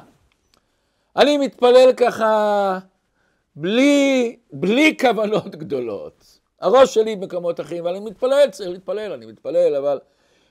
אני 1.16 1.38
מתפלל 1.38 1.92
ככה 1.96 2.78
בלי, 3.56 4.36
בלי 4.52 4.96
כוונות 5.00 5.56
גדולות. 5.56 6.38
הראש 6.60 6.94
שלי 6.94 7.16
במקומות 7.16 7.60
אחרים, 7.60 7.86
אבל 7.86 7.96
אני 7.96 8.04
מתפלל, 8.04 8.50
צריך 8.50 8.70
להתפלל, 8.70 9.12
אני 9.12 9.26
מתפלל, 9.26 9.74
אבל 9.74 9.98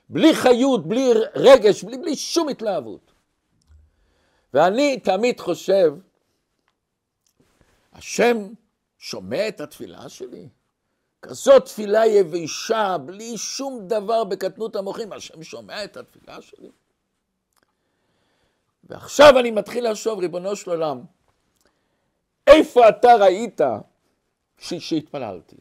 בלי 0.08 0.34
חיות, 0.34 0.86
בלי 0.86 1.10
רגש, 1.34 1.84
בלי, 1.84 1.98
בלי 1.98 2.16
שום 2.16 2.48
התלהבות. 2.48 3.07
ואני 4.54 5.00
תמיד 5.00 5.40
חושב, 5.40 5.94
השם 7.92 8.36
שומע 8.98 9.48
את 9.48 9.60
התפילה 9.60 10.08
שלי? 10.08 10.48
כזאת 11.22 11.64
תפילה 11.64 12.06
יבשה, 12.06 12.96
בלי 12.98 13.38
שום 13.38 13.88
דבר 13.88 14.24
בקטנות 14.24 14.76
המוחים, 14.76 15.12
השם 15.12 15.42
שומע 15.42 15.84
את 15.84 15.96
התפילה 15.96 16.42
שלי? 16.42 16.70
ועכשיו 18.84 19.38
אני 19.38 19.50
מתחיל 19.50 19.90
לחשוב, 19.90 20.18
ריבונו 20.18 20.56
של 20.56 20.70
עולם, 20.70 21.00
איפה 22.46 22.88
אתה 22.88 23.08
ראית 23.20 23.60
שהתפללתי? 24.58 25.56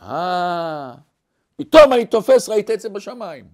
אה, 0.00 0.94
פתאום 1.56 1.92
אני 1.92 2.06
תופס, 2.06 2.48
ראית 2.48 2.70
את 2.70 2.80
זה 2.80 2.88
בשמיים. 2.88 3.48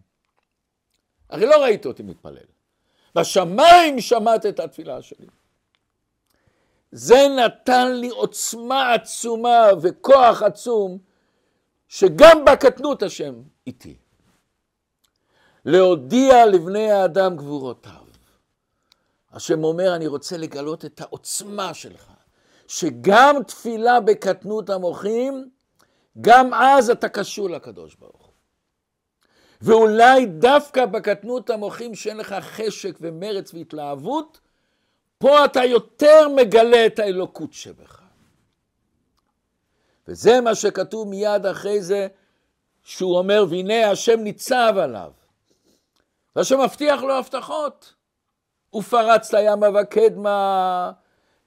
הרי 1.31 1.47
לא 1.47 1.63
ראית 1.63 1.87
אותי 1.87 2.03
מתפלל. 2.03 2.58
בשמיים 3.21 4.01
שמעת 4.01 4.47
את 4.47 4.61
התפילה 4.61 5.03
שלי. 5.03 5.27
זה 6.93 7.29
נתן 7.29 7.93
לי 7.93 8.09
עוצמה 8.09 8.93
עצומה 8.95 9.67
וכוח 9.83 10.43
עצום, 10.43 10.99
שגם 11.89 12.45
בקטנות 12.45 13.03
השם 13.03 13.35
איתי. 13.67 13.97
להודיע 15.65 16.47
לבני 16.47 16.91
האדם 16.91 17.37
גבורותיו. 17.37 17.93
השם 19.33 19.65
אומר, 19.65 19.97
אני 19.97 20.07
רוצה 20.07 20.37
לגלות 20.37 20.85
את 20.85 21.01
העוצמה 21.01 21.75
שלך, 21.75 22.13
שגם 22.69 23.37
תפילה 23.47 24.01
בקטנות 24.01 24.71
המוחים, 24.71 25.51
גם 26.21 26.55
אז 26.55 26.91
אתה 26.91 27.09
קשור 27.09 27.51
לקדוש 27.51 27.95
ברוך. 27.95 28.28
ואולי 29.61 30.27
דווקא 30.27 30.87
בקטנות 30.87 31.51
המוחים 31.51 31.95
שאין 31.95 32.17
לך 32.17 32.35
חשק 32.41 32.97
ומרץ 33.01 33.55
והתלהבות, 33.55 34.41
פה 35.19 35.45
אתה 35.45 35.65
יותר 35.65 36.29
מגלה 36.29 36.87
את 36.87 36.99
האלוקות 36.99 37.53
שבך. 37.53 38.03
וזה 40.09 40.41
מה 40.41 40.55
שכתוב 40.55 41.09
מיד 41.09 41.47
אחרי 41.47 41.83
זה, 41.83 42.09
שהוא 42.83 43.19
אומר, 43.19 43.45
והנה 43.51 43.91
השם 43.91 44.21
ניצב 44.21 44.75
עליו. 44.83 45.13
והשם 46.37 46.61
מבטיח 46.61 47.03
לו 47.03 47.19
הבטחות. 47.19 47.95
ופרץ 48.75 49.33
לימה 49.33 49.67
וקדמה. 49.81 50.93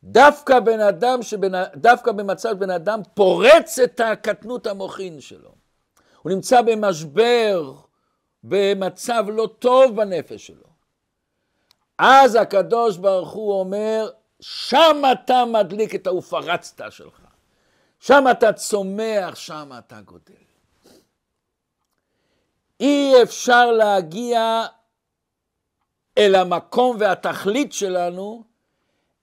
דווקא 0.03 0.59
בן 0.59 0.79
אדם, 0.79 1.23
שבן, 1.23 1.51
דווקא 1.75 2.11
במצב 2.11 2.59
בן 2.59 2.69
אדם 2.69 3.01
פורץ 3.13 3.79
את 3.79 3.99
הקטנות 3.99 4.67
המוחין 4.67 5.21
שלו. 5.21 5.51
הוא 6.21 6.31
נמצא 6.31 6.61
במשבר, 6.61 7.73
במצב 8.43 9.25
לא 9.27 9.49
טוב 9.59 9.95
בנפש 9.95 10.47
שלו. 10.47 10.71
אז 11.97 12.35
הקדוש 12.35 12.97
ברוך 12.97 13.31
הוא 13.31 13.59
אומר, 13.59 14.09
שם 14.41 15.01
אתה 15.11 15.45
מדליק 15.45 15.95
את 15.95 16.07
ה"ופרצת" 16.07 16.91
שלך. 16.91 17.21
שם 17.99 18.23
אתה 18.31 18.53
צומח, 18.53 19.35
שם 19.35 19.71
אתה 19.79 20.01
גודל. 20.01 20.33
אי 22.79 23.23
אפשר 23.23 23.71
להגיע 23.71 24.65
אל 26.17 26.35
המקום 26.35 26.97
והתכלית 26.99 27.73
שלנו, 27.73 28.43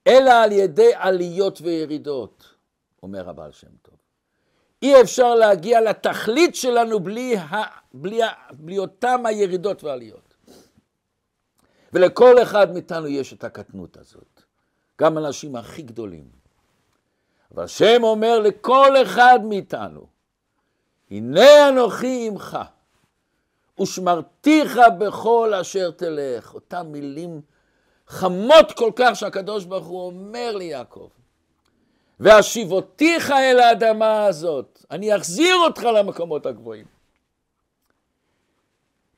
אלא 0.07 0.31
על 0.31 0.53
ידי 0.53 0.95
עליות 0.95 1.61
וירידות, 1.61 2.55
אומר 3.03 3.29
הבעל 3.29 3.53
שם 3.53 3.77
טוב. 3.83 3.88
אי 4.83 5.01
אפשר 5.01 5.35
להגיע 5.35 5.81
לתכלית 5.81 6.55
שלנו 6.55 7.01
בלי, 7.01 7.37
ה, 7.37 7.63
בלי, 7.95 8.21
בלי 8.53 8.79
אותם 8.79 9.27
הירידות 9.27 9.85
והעליות. 9.85 10.35
ולכל 11.93 12.43
אחד 12.43 12.73
מאיתנו 12.73 13.07
יש 13.07 13.33
את 13.33 13.45
הקטנות 13.45 13.97
הזאת, 13.97 14.43
גם 15.01 15.17
האנשים 15.17 15.57
הכי 15.57 15.83
גדולים. 15.83 16.29
אבל 17.55 17.65
השם 17.65 18.03
אומר 18.03 18.39
לכל 18.39 19.03
אחד 19.03 19.39
מאיתנו, 19.45 20.07
הנה 21.11 21.69
אנוכי 21.69 22.27
עמך, 22.27 22.59
ושמרתיך 23.81 24.79
בכל 24.99 25.55
אשר 25.61 25.91
תלך. 25.91 26.55
אותן 26.55 26.87
מילים 26.87 27.41
חמות 28.07 28.73
כל 28.73 28.93
כך 28.97 29.17
שהקדוש 29.17 29.65
ברוך 29.65 29.87
הוא 29.87 30.07
אומר 30.07 30.57
ליעקב, 30.57 31.09
והשיבותיך 32.21 33.31
אל 33.31 33.61
האדמה 33.61 34.27
הזאת, 34.27 34.85
אני 34.91 35.17
אחזיר 35.17 35.57
אותך 35.57 35.83
למקומות 35.83 36.47
הגבוהים. 36.47 36.87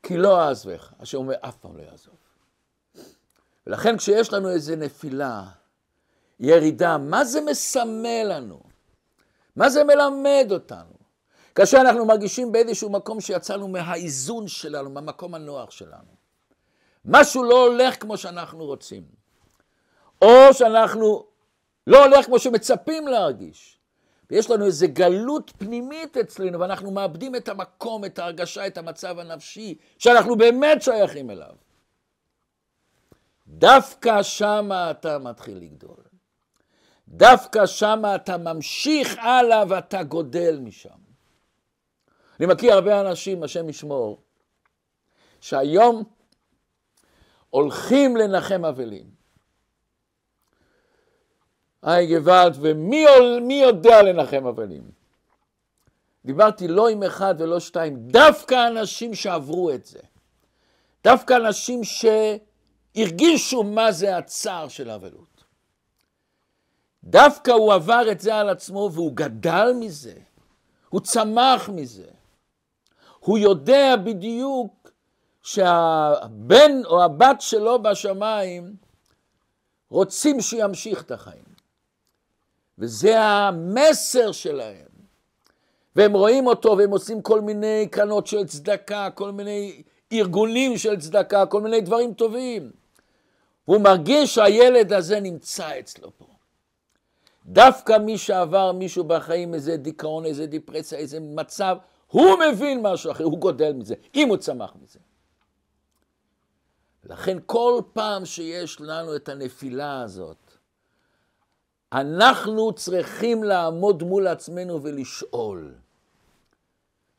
כי 0.03 0.17
לא 0.17 0.41
אעזבך, 0.41 0.93
השם 0.99 1.17
אומר 1.17 1.35
אף 1.41 1.57
פעם 1.57 1.77
לא 1.77 1.83
יעזוב. 1.83 2.15
ולכן 3.67 3.97
כשיש 3.97 4.33
לנו 4.33 4.49
איזו 4.49 4.75
נפילה, 4.75 5.43
ירידה, 6.39 6.97
מה 6.97 7.25
זה 7.25 7.41
מסמל 7.41 8.23
לנו? 8.23 8.59
מה 9.55 9.69
זה 9.69 9.83
מלמד 9.83 10.47
אותנו? 10.51 10.93
כאשר 11.55 11.77
אנחנו 11.77 12.05
מרגישים 12.05 12.51
באיזשהו 12.51 12.89
מקום 12.89 13.21
שיצאנו 13.21 13.67
מהאיזון 13.67 14.47
שלנו, 14.47 14.89
מהמקום 14.89 15.35
הנוח 15.35 15.71
שלנו. 15.71 16.21
משהו 17.05 17.43
לא 17.43 17.67
הולך 17.67 18.01
כמו 18.01 18.17
שאנחנו 18.17 18.65
רוצים. 18.65 19.03
או 20.21 20.53
שאנחנו 20.53 21.30
לא 21.87 22.05
הולך 22.05 22.25
כמו 22.25 22.39
שמצפים 22.39 23.07
להרגיש. 23.07 23.77
ויש 24.31 24.49
לנו 24.49 24.65
איזו 24.65 24.87
גלות 24.93 25.51
פנימית 25.57 26.17
אצלנו, 26.17 26.59
ואנחנו 26.59 26.91
מאבדים 26.91 27.35
את 27.35 27.49
המקום, 27.49 28.05
את 28.05 28.19
ההרגשה, 28.19 28.67
את 28.67 28.77
המצב 28.77 29.19
הנפשי, 29.19 29.77
שאנחנו 29.97 30.35
באמת 30.35 30.81
שייכים 30.81 31.29
אליו. 31.29 31.55
דווקא 33.47 34.23
שמה 34.23 34.91
אתה 34.91 35.19
מתחיל 35.19 35.57
לגדול. 35.57 36.03
דווקא 37.07 37.65
שמה 37.65 38.15
אתה 38.15 38.37
ממשיך 38.37 39.17
הלאה 39.17 39.63
ואתה 39.69 40.03
גודל 40.03 40.59
משם. 40.59 40.99
אני 42.39 42.47
מכיר 42.47 42.73
הרבה 42.73 43.01
אנשים, 43.01 43.43
השם 43.43 43.69
ישמור, 43.69 44.21
שהיום 45.41 46.03
הולכים 47.49 48.17
לנחם 48.17 48.65
אבלים. 48.65 49.20
היי 51.83 52.19
גוואלד, 52.19 52.57
ומי 52.59 53.61
יודע 53.63 54.01
לנחם 54.01 54.45
אבלים? 54.45 54.91
דיברתי 56.25 56.67
לא 56.67 56.89
עם 56.89 57.03
אחד 57.03 57.35
ולא 57.37 57.59
שתיים, 57.59 57.97
דווקא 57.97 58.67
אנשים 58.67 59.15
שעברו 59.15 59.71
את 59.71 59.85
זה. 59.85 59.99
דווקא 61.03 61.33
אנשים 61.33 61.81
שהרגישו 61.83 63.63
מה 63.63 63.91
זה 63.91 64.17
הצער 64.17 64.67
של 64.67 64.89
האבלות. 64.89 65.43
דווקא 67.03 67.51
הוא 67.51 67.73
עבר 67.73 68.11
את 68.11 68.19
זה 68.19 68.35
על 68.35 68.49
עצמו 68.49 68.89
והוא 68.93 69.11
גדל 69.13 69.71
מזה, 69.79 70.13
הוא 70.89 71.01
צמח 71.01 71.69
מזה. 71.69 72.07
הוא 73.19 73.37
יודע 73.37 73.95
בדיוק 74.03 74.91
שהבן 75.43 76.71
או 76.85 77.03
הבת 77.03 77.41
שלו 77.41 77.81
בשמיים 77.81 78.75
רוצים 79.89 80.41
שימשיך 80.41 81.01
את 81.01 81.11
החיים. 81.11 81.50
וזה 82.81 83.19
המסר 83.19 84.31
שלהם. 84.31 84.91
והם 85.95 86.13
רואים 86.13 86.47
אותו 86.47 86.77
והם 86.77 86.91
עושים 86.91 87.21
כל 87.21 87.41
מיני 87.41 87.87
קרנות 87.91 88.27
של 88.27 88.47
צדקה, 88.47 89.09
כל 89.15 89.31
מיני 89.31 89.83
ארגונים 90.13 90.77
של 90.77 90.99
צדקה, 90.99 91.45
כל 91.45 91.61
מיני 91.61 91.81
דברים 91.81 92.13
טובים. 92.13 92.71
והוא 93.67 93.81
מרגיש 93.81 94.35
שהילד 94.35 94.93
הזה 94.93 95.19
נמצא 95.19 95.79
אצלו 95.79 96.11
פה. 96.17 96.25
דווקא 97.45 97.97
מי 97.97 98.17
שעבר 98.17 98.71
מישהו 98.71 99.03
בחיים, 99.03 99.53
איזה 99.53 99.77
דיכאון, 99.77 100.25
איזה 100.25 100.45
דיפרסיה, 100.45 100.97
איזה 100.97 101.19
מצב, 101.19 101.77
הוא 102.07 102.37
מבין 102.39 102.81
משהו 102.81 103.11
אחר, 103.11 103.23
הוא 103.23 103.37
גודל 103.37 103.73
מזה, 103.73 103.95
אם 104.15 104.29
הוא 104.29 104.37
צמח 104.37 104.73
מזה. 104.83 104.99
לכן 107.03 107.37
כל 107.45 107.81
פעם 107.93 108.25
שיש 108.25 108.81
לנו 108.81 109.15
את 109.15 109.29
הנפילה 109.29 110.01
הזאת, 110.01 110.50
אנחנו 111.93 112.73
צריכים 112.73 113.43
לעמוד 113.43 114.03
מול 114.03 114.27
עצמנו 114.27 114.83
ולשאול, 114.83 115.73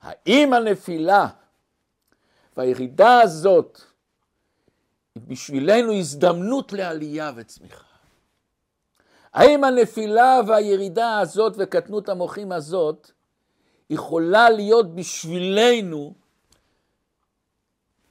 האם 0.00 0.52
הנפילה 0.52 1.26
והירידה 2.56 3.20
הזאת 3.20 3.80
היא 5.14 5.22
בשבילנו 5.26 5.92
הזדמנות 5.92 6.72
לעלייה 6.72 7.32
וצמיחה? 7.36 7.84
האם 9.32 9.64
הנפילה 9.64 10.40
והירידה 10.46 11.18
הזאת 11.18 11.54
וקטנות 11.58 12.08
המוחים 12.08 12.52
הזאת 12.52 13.10
יכולה 13.90 14.50
להיות 14.50 14.94
בשבילנו 14.94 16.14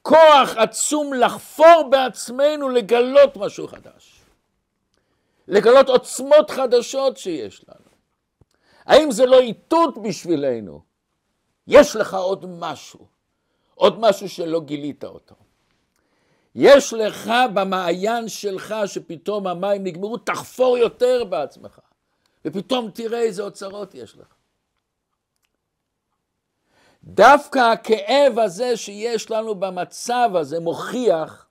כוח 0.02 0.56
עצום 0.56 1.14
לחפור 1.14 1.88
בעצמנו, 1.90 2.68
לגלות 2.68 3.36
משהו 3.36 3.68
חדש. 3.68 4.11
לגלות 5.52 5.88
עוצמות 5.88 6.50
חדשות 6.50 7.16
שיש 7.16 7.64
לנו. 7.68 7.90
האם 8.86 9.10
זה 9.10 9.26
לא 9.26 9.40
איתות 9.40 10.02
בשבילנו? 10.02 10.80
יש 11.66 11.96
לך 11.96 12.14
עוד 12.14 12.46
משהו, 12.48 13.06
עוד 13.74 14.00
משהו 14.00 14.28
שלא 14.28 14.60
גילית 14.60 15.04
אותו. 15.04 15.34
יש 16.54 16.92
לך 16.92 17.30
במעיין 17.54 18.28
שלך 18.28 18.74
שפתאום 18.86 19.46
המים 19.46 19.84
נגמרו, 19.84 20.18
תחפור 20.18 20.78
יותר 20.78 21.24
בעצמך, 21.24 21.80
ופתאום 22.44 22.90
תראה 22.90 23.20
איזה 23.20 23.42
אוצרות 23.42 23.94
יש 23.94 24.16
לך. 24.16 24.34
דווקא 27.04 27.58
הכאב 27.58 28.38
הזה 28.38 28.76
שיש 28.76 29.30
לנו 29.30 29.54
במצב 29.54 30.30
הזה 30.34 30.60
מוכיח 30.60 31.46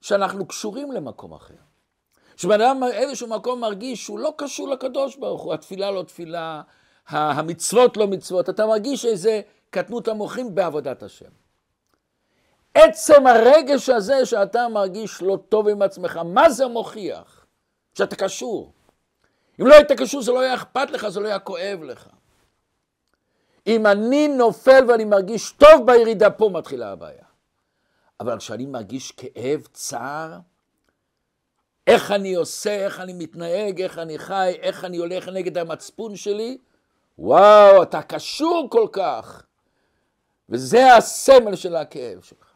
שאנחנו 0.00 0.46
קשורים 0.46 0.92
למקום 0.92 1.32
אחר. 1.34 1.67
שבן 2.38 2.60
אדם 2.60 2.82
איזשהו 2.92 3.28
מקום 3.28 3.60
מרגיש 3.60 4.04
שהוא 4.04 4.18
לא 4.18 4.34
קשור 4.36 4.68
לקדוש 4.68 5.16
ברוך 5.16 5.42
הוא, 5.42 5.54
התפילה 5.54 5.90
לא 5.90 6.02
תפילה, 6.02 6.62
המצוות 7.08 7.96
לא 7.96 8.06
מצוות, 8.06 8.48
אתה 8.48 8.66
מרגיש 8.66 9.04
איזה 9.04 9.40
קטנות 9.70 10.08
המוחים 10.08 10.54
בעבודת 10.54 11.02
השם. 11.02 11.30
עצם 12.74 13.26
הרגש 13.26 13.88
הזה 13.88 14.26
שאתה 14.26 14.68
מרגיש 14.68 15.22
לא 15.22 15.38
טוב 15.48 15.68
עם 15.68 15.82
עצמך, 15.82 16.16
מה 16.16 16.50
זה 16.50 16.66
מוכיח? 16.66 17.46
שאתה 17.94 18.16
קשור. 18.16 18.72
אם 19.60 19.66
לא 19.66 19.74
היית 19.74 19.92
קשור 19.92 20.22
זה 20.22 20.32
לא 20.32 20.40
היה 20.40 20.54
אכפת 20.54 20.90
לך, 20.90 21.08
זה 21.08 21.20
לא 21.20 21.28
היה 21.28 21.38
כואב 21.38 21.82
לך. 21.82 22.08
אם 23.66 23.86
אני 23.86 24.28
נופל 24.28 24.84
ואני 24.88 25.04
מרגיש 25.04 25.52
טוב 25.52 25.86
בירידה, 25.86 26.30
פה 26.30 26.50
מתחילה 26.52 26.92
הבעיה. 26.92 27.24
אבל 28.20 28.38
כשאני 28.38 28.66
מרגיש 28.66 29.12
כאב, 29.12 29.66
צער, 29.72 30.38
איך 31.88 32.10
אני 32.10 32.34
עושה, 32.34 32.84
איך 32.84 33.00
אני 33.00 33.12
מתנהג, 33.12 33.82
איך 33.82 33.98
אני 33.98 34.18
חי, 34.18 34.52
איך 34.60 34.84
אני 34.84 34.96
הולך 34.96 35.28
נגד 35.28 35.58
המצפון 35.58 36.16
שלי, 36.16 36.58
וואו, 37.18 37.82
אתה 37.82 38.02
קשור 38.02 38.68
כל 38.70 38.86
כך. 38.92 39.46
וזה 40.48 40.94
הסמל 40.94 41.56
של 41.56 41.76
הכאב 41.76 42.22
שלך. 42.22 42.52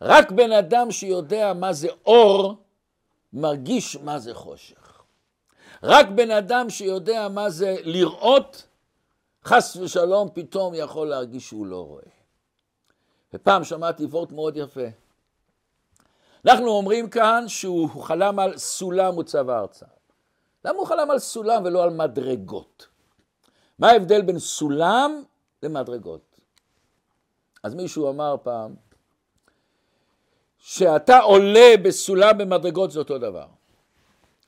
רק 0.00 0.30
בן 0.30 0.52
אדם 0.52 0.90
שיודע 0.90 1.52
מה 1.52 1.72
זה 1.72 1.88
אור, 2.06 2.54
מרגיש 3.32 3.96
מה 3.96 4.18
זה 4.18 4.34
חושך. 4.34 5.02
רק 5.82 6.08
בן 6.08 6.30
אדם 6.30 6.70
שיודע 6.70 7.28
מה 7.28 7.50
זה 7.50 7.76
לראות, 7.82 8.66
חס 9.44 9.76
ושלום 9.76 10.28
פתאום 10.34 10.74
יכול 10.74 11.08
להרגיש 11.08 11.48
שהוא 11.48 11.66
לא 11.66 11.86
רואה. 11.86 12.02
ופעם 13.34 13.64
שמעתי 13.64 14.04
וורט 14.04 14.32
מאוד 14.32 14.56
יפה. 14.56 14.86
אנחנו 16.46 16.68
אומרים 16.68 17.10
כאן 17.10 17.44
שהוא 17.48 18.02
חלם 18.02 18.38
על 18.38 18.58
סולם 18.58 19.18
וצבא 19.18 19.58
ארצה. 19.58 19.86
למה 20.64 20.78
הוא 20.78 20.86
חלם 20.86 21.10
על 21.10 21.18
סולם 21.18 21.64
ולא 21.64 21.82
על 21.82 21.90
מדרגות? 21.90 22.86
מה 23.78 23.90
ההבדל 23.90 24.22
בין 24.22 24.38
סולם 24.38 25.22
למדרגות? 25.62 26.40
אז 27.62 27.74
מישהו 27.74 28.10
אמר 28.10 28.36
פעם, 28.42 28.74
שאתה 30.58 31.18
עולה 31.18 31.74
בסולם 31.84 32.38
במדרגות 32.38 32.90
זה 32.90 32.98
אותו 32.98 33.18
דבר. 33.18 33.46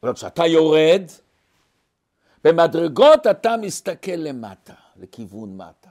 אבל 0.02 0.14
כשאתה 0.14 0.46
יורד, 0.46 1.02
במדרגות 2.44 3.26
אתה 3.26 3.56
מסתכל 3.56 4.12
למטה. 4.12 4.74
לכיוון 4.96 5.56
מטה. 5.56 5.90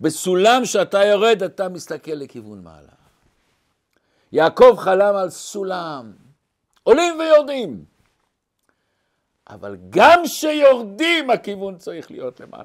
בסולם 0.00 0.64
שאתה 0.64 1.04
יורד 1.04 1.42
אתה 1.42 1.68
מסתכל 1.68 2.12
לכיוון 2.12 2.62
מעלה. 2.62 2.99
יעקב 4.32 4.76
חלם 4.78 5.16
על 5.16 5.30
סולם, 5.30 6.12
עולים 6.82 7.18
ויורדים. 7.18 7.84
אבל 9.48 9.76
גם 9.90 10.22
כשיורדים 10.24 11.30
הכיוון 11.30 11.78
צריך 11.78 12.10
להיות 12.10 12.40
למעלה. 12.40 12.64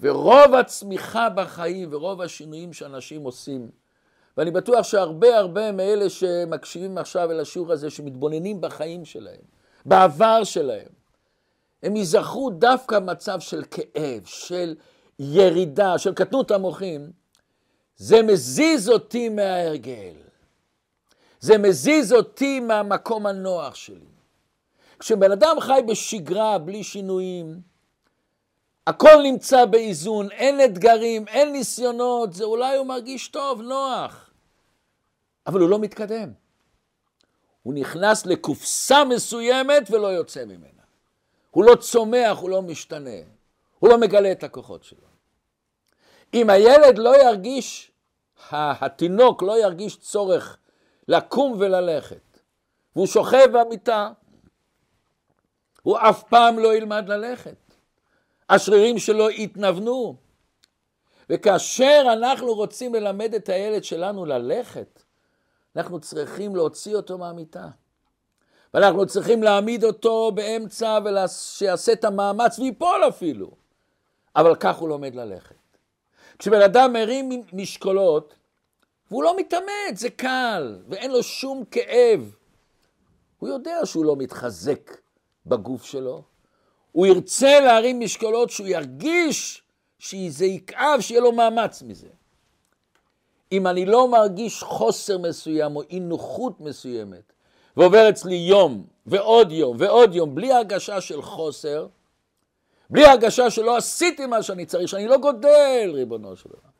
ורוב 0.00 0.54
הצמיחה 0.54 1.28
בחיים 1.28 1.88
ורוב 1.92 2.22
השינויים 2.22 2.72
שאנשים 2.72 3.22
עושים, 3.22 3.70
ואני 4.36 4.50
בטוח 4.50 4.82
שהרבה 4.82 5.38
הרבה 5.38 5.72
מאלה 5.72 6.10
שמקשיבים 6.10 6.98
עכשיו 6.98 7.30
אל 7.30 7.40
השיעור 7.40 7.72
הזה, 7.72 7.90
שמתבוננים 7.90 8.60
בחיים 8.60 9.04
שלהם, 9.04 9.40
בעבר 9.86 10.44
שלהם, 10.44 10.88
הם 11.82 11.96
ייזכרו 11.96 12.50
דווקא 12.50 12.98
מצב 12.98 13.40
של 13.40 13.62
כאב, 13.70 14.22
של 14.24 14.74
ירידה, 15.18 15.98
של 15.98 16.14
קטנות 16.14 16.50
המוחים, 16.50 17.12
זה 17.96 18.22
מזיז 18.22 18.88
אותי 18.88 19.28
מההרגל. 19.28 20.14
זה 21.40 21.58
מזיז 21.58 22.12
אותי 22.12 22.60
מהמקום 22.60 23.26
הנוח 23.26 23.74
שלי. 23.74 24.06
כשבן 24.98 25.32
אדם 25.32 25.56
חי 25.60 25.80
בשגרה, 25.88 26.58
בלי 26.58 26.84
שינויים, 26.84 27.60
הכל 28.86 29.22
נמצא 29.22 29.64
באיזון, 29.64 30.30
אין 30.30 30.60
אתגרים, 30.64 31.28
אין 31.28 31.52
ניסיונות, 31.52 32.34
זה 32.34 32.44
אולי 32.44 32.76
הוא 32.76 32.86
מרגיש 32.86 33.28
טוב, 33.28 33.60
נוח, 33.60 34.30
אבל 35.46 35.60
הוא 35.60 35.70
לא 35.70 35.78
מתקדם. 35.78 36.32
הוא 37.62 37.74
נכנס 37.74 38.26
לקופסה 38.26 39.04
מסוימת 39.04 39.90
ולא 39.90 40.06
יוצא 40.06 40.44
ממנה. 40.44 40.82
הוא 41.50 41.64
לא 41.64 41.74
צומח, 41.74 42.38
הוא 42.38 42.50
לא 42.50 42.62
משתנה, 42.62 43.20
הוא 43.78 43.90
לא 43.90 43.98
מגלה 43.98 44.32
את 44.32 44.44
הכוחות 44.44 44.84
שלו. 44.84 45.05
אם 46.36 46.50
הילד 46.50 46.98
לא 46.98 47.22
ירגיש, 47.22 47.90
התינוק 48.50 49.42
לא 49.42 49.58
ירגיש 49.58 49.96
צורך 49.96 50.58
לקום 51.08 51.56
וללכת, 51.58 52.40
והוא 52.96 53.06
שוכב 53.06 53.46
במיטה, 53.52 54.10
הוא 55.82 55.98
אף 55.98 56.22
פעם 56.22 56.58
לא 56.58 56.74
ילמד 56.74 57.08
ללכת. 57.08 57.56
השרירים 58.50 58.98
שלו 58.98 59.30
יתנוונו. 59.30 60.16
וכאשר 61.30 62.02
אנחנו 62.12 62.54
רוצים 62.54 62.94
ללמד 62.94 63.34
את 63.34 63.48
הילד 63.48 63.84
שלנו 63.84 64.24
ללכת, 64.24 65.02
אנחנו 65.76 66.00
צריכים 66.00 66.56
להוציא 66.56 66.96
אותו 66.96 67.18
מהמיטה. 67.18 67.68
ואנחנו 68.74 69.06
צריכים 69.06 69.42
להעמיד 69.42 69.84
אותו 69.84 70.32
באמצע 70.34 70.98
ושיעשה 71.04 71.92
את 71.92 72.04
המאמץ 72.04 72.58
ויפול 72.58 73.08
אפילו. 73.08 73.50
אבל 74.36 74.54
כך 74.54 74.76
הוא 74.76 74.88
לומד 74.88 75.14
ללכת. 75.14 75.65
כשבן 76.38 76.62
אדם 76.62 76.92
מרים 76.92 77.42
משקולות, 77.52 78.34
והוא 79.10 79.22
לא 79.22 79.36
מתאמץ, 79.36 80.00
זה 80.00 80.10
קל, 80.10 80.78
ואין 80.88 81.10
לו 81.10 81.22
שום 81.22 81.64
כאב. 81.70 82.34
הוא 83.38 83.48
יודע 83.48 83.80
שהוא 83.84 84.04
לא 84.04 84.16
מתחזק 84.16 84.96
בגוף 85.46 85.84
שלו. 85.84 86.22
הוא 86.92 87.06
ירצה 87.06 87.60
להרים 87.60 88.00
משקולות 88.00 88.50
שהוא 88.50 88.66
ירגיש 88.66 89.62
שזה 89.98 90.46
יכאב, 90.46 91.00
שיהיה 91.00 91.20
לו 91.20 91.32
מאמץ 91.32 91.82
מזה. 91.82 92.08
אם 93.52 93.66
אני 93.66 93.86
לא 93.86 94.08
מרגיש 94.08 94.62
חוסר 94.62 95.18
מסוים 95.18 95.76
או 95.76 95.82
אי 95.82 96.00
נוחות 96.00 96.60
מסוימת, 96.60 97.32
ועובר 97.76 98.08
אצלי 98.08 98.34
יום 98.34 98.86
ועוד 99.06 99.52
יום 99.52 99.76
ועוד 99.80 100.14
יום 100.14 100.34
בלי 100.34 100.52
הרגשה 100.52 101.00
של 101.00 101.22
חוסר, 101.22 101.86
בלי 102.90 103.06
הרגשה 103.06 103.50
שלא 103.50 103.76
עשיתי 103.76 104.26
מה 104.26 104.42
שאני 104.42 104.66
צריך, 104.66 104.88
שאני 104.88 105.06
לא 105.06 105.16
גודל, 105.16 105.90
ריבונו 105.94 106.36
של 106.36 106.50
עולם. 106.50 106.70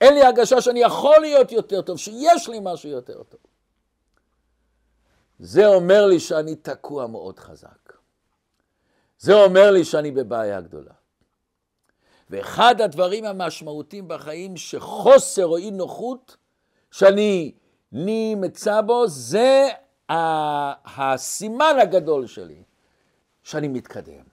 אין 0.00 0.14
לי 0.14 0.22
הרגשה 0.22 0.60
שאני 0.60 0.80
יכול 0.80 1.20
להיות 1.20 1.52
יותר 1.52 1.82
טוב, 1.82 1.96
שיש 1.98 2.48
לי 2.48 2.58
משהו 2.62 2.90
יותר 2.90 3.22
טוב. 3.22 3.40
זה 5.38 5.66
אומר 5.66 6.06
לי 6.06 6.20
שאני 6.20 6.56
תקוע 6.56 7.06
מאוד 7.06 7.38
חזק. 7.38 7.92
זה 9.18 9.34
אומר 9.34 9.70
לי 9.70 9.84
שאני 9.84 10.10
בבעיה 10.10 10.60
גדולה. 10.60 10.92
ואחד 12.30 12.80
הדברים 12.80 13.24
המשמעותיים 13.24 14.08
בחיים 14.08 14.56
שחוסר 14.56 15.46
או 15.46 15.56
אי 15.56 15.70
נוחות 15.70 16.36
שאני 16.90 17.52
נמצא 17.92 18.80
בו, 18.80 19.08
זה 19.08 19.68
הסימן 20.08 21.76
הגדול 21.82 22.26
שלי, 22.26 22.62
שאני 23.42 23.68
מתקדם, 23.68 24.31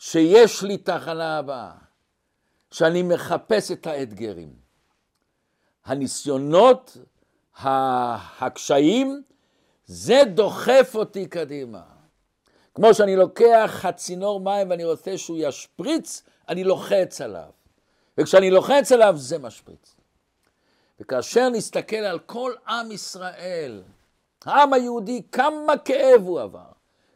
שיש 0.00 0.62
לי 0.62 0.76
תחנה 0.78 1.38
הבאה, 1.38 1.72
שאני 2.70 3.02
מחפש 3.02 3.70
את 3.70 3.86
האתגרים. 3.86 4.52
הניסיונות, 5.84 6.96
הקשיים, 8.38 9.22
זה 9.84 10.22
דוחף 10.34 10.92
אותי 10.94 11.26
קדימה. 11.26 11.82
כמו 12.74 12.94
שאני 12.94 13.16
לוקח 13.16 13.84
הצינור 13.84 14.40
מים 14.40 14.70
ואני 14.70 14.84
רוצה 14.84 15.18
שהוא 15.18 15.38
ישפריץ, 15.40 16.22
אני 16.48 16.64
לוחץ 16.64 17.20
עליו. 17.20 17.50
וכשאני 18.18 18.50
לוחץ 18.50 18.92
עליו, 18.92 19.14
זה 19.16 19.38
משפריץ. 19.38 19.94
וכאשר 21.00 21.48
נסתכל 21.48 21.96
על 21.96 22.18
כל 22.18 22.52
עם 22.68 22.92
ישראל, 22.92 23.82
העם 24.44 24.72
היהודי, 24.72 25.22
כמה 25.32 25.78
כאב 25.84 26.22
הוא 26.22 26.40
עבר, 26.40 26.69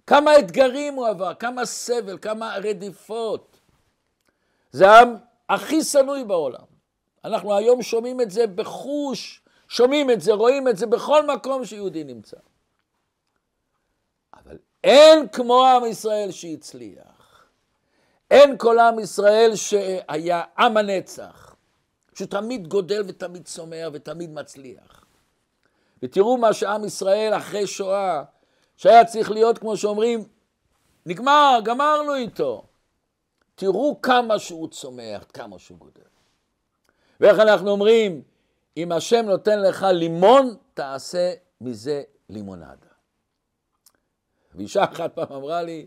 כמה 0.07 0.38
אתגרים 0.38 0.95
הוא 0.95 1.09
עבר, 1.09 1.35
כמה 1.35 1.64
סבל, 1.64 2.19
כמה 2.19 2.57
רדיפות. 2.62 3.57
זה 4.73 4.90
העם 4.90 5.17
הכי 5.49 5.83
שנוי 5.83 6.25
בעולם. 6.25 6.64
אנחנו 7.25 7.57
היום 7.57 7.83
שומעים 7.83 8.21
את 8.21 8.31
זה 8.31 8.47
בחוש, 8.47 9.40
שומעים 9.69 10.11
את 10.11 10.21
זה, 10.21 10.33
רואים 10.33 10.69
את 10.69 10.77
זה 10.77 10.87
בכל 10.87 11.27
מקום 11.27 11.64
שיהודי 11.64 12.05
נמצא. 12.05 12.37
אבל 14.35 14.59
אין 14.85 15.29
כמו 15.29 15.67
עם 15.67 15.87
ישראל 15.87 16.31
שהצליח. 16.31 17.47
אין 18.31 18.59
כל 18.59 18.79
עם 18.79 18.99
ישראל 18.99 19.57
שהיה 19.57 20.43
עם 20.59 20.77
הנצח, 20.77 21.57
שתמיד 22.14 22.69
גודל 22.69 23.03
ותמיד 23.07 23.45
צומח 23.45 23.88
ותמיד 23.93 24.31
מצליח. 24.31 25.05
ותראו 26.03 26.37
מה 26.37 26.53
שעם 26.53 26.85
ישראל 26.85 27.35
אחרי 27.37 27.67
שואה, 27.67 28.23
שהיה 28.77 29.05
צריך 29.05 29.31
להיות, 29.31 29.59
כמו 29.59 29.77
שאומרים, 29.77 30.25
נגמר, 31.07 31.59
גמרנו 31.65 32.15
איתו. 32.15 32.65
תראו 33.55 34.03
כמה 34.03 34.39
שהוא 34.39 34.69
צומח, 34.69 35.25
כמה 35.33 35.59
שהוא 35.59 35.79
גודל. 35.79 36.03
ואיך 37.21 37.39
אנחנו 37.39 37.71
אומרים, 37.71 38.23
אם 38.77 38.93
השם 38.93 39.25
נותן 39.27 39.63
לך 39.63 39.83
לימון, 39.83 40.57
תעשה 40.75 41.33
מזה 41.61 42.03
לימונדה. 42.29 42.95
ואישה 44.55 44.85
אחת 44.85 45.15
פעם 45.15 45.33
אמרה 45.33 45.63
לי, 45.63 45.87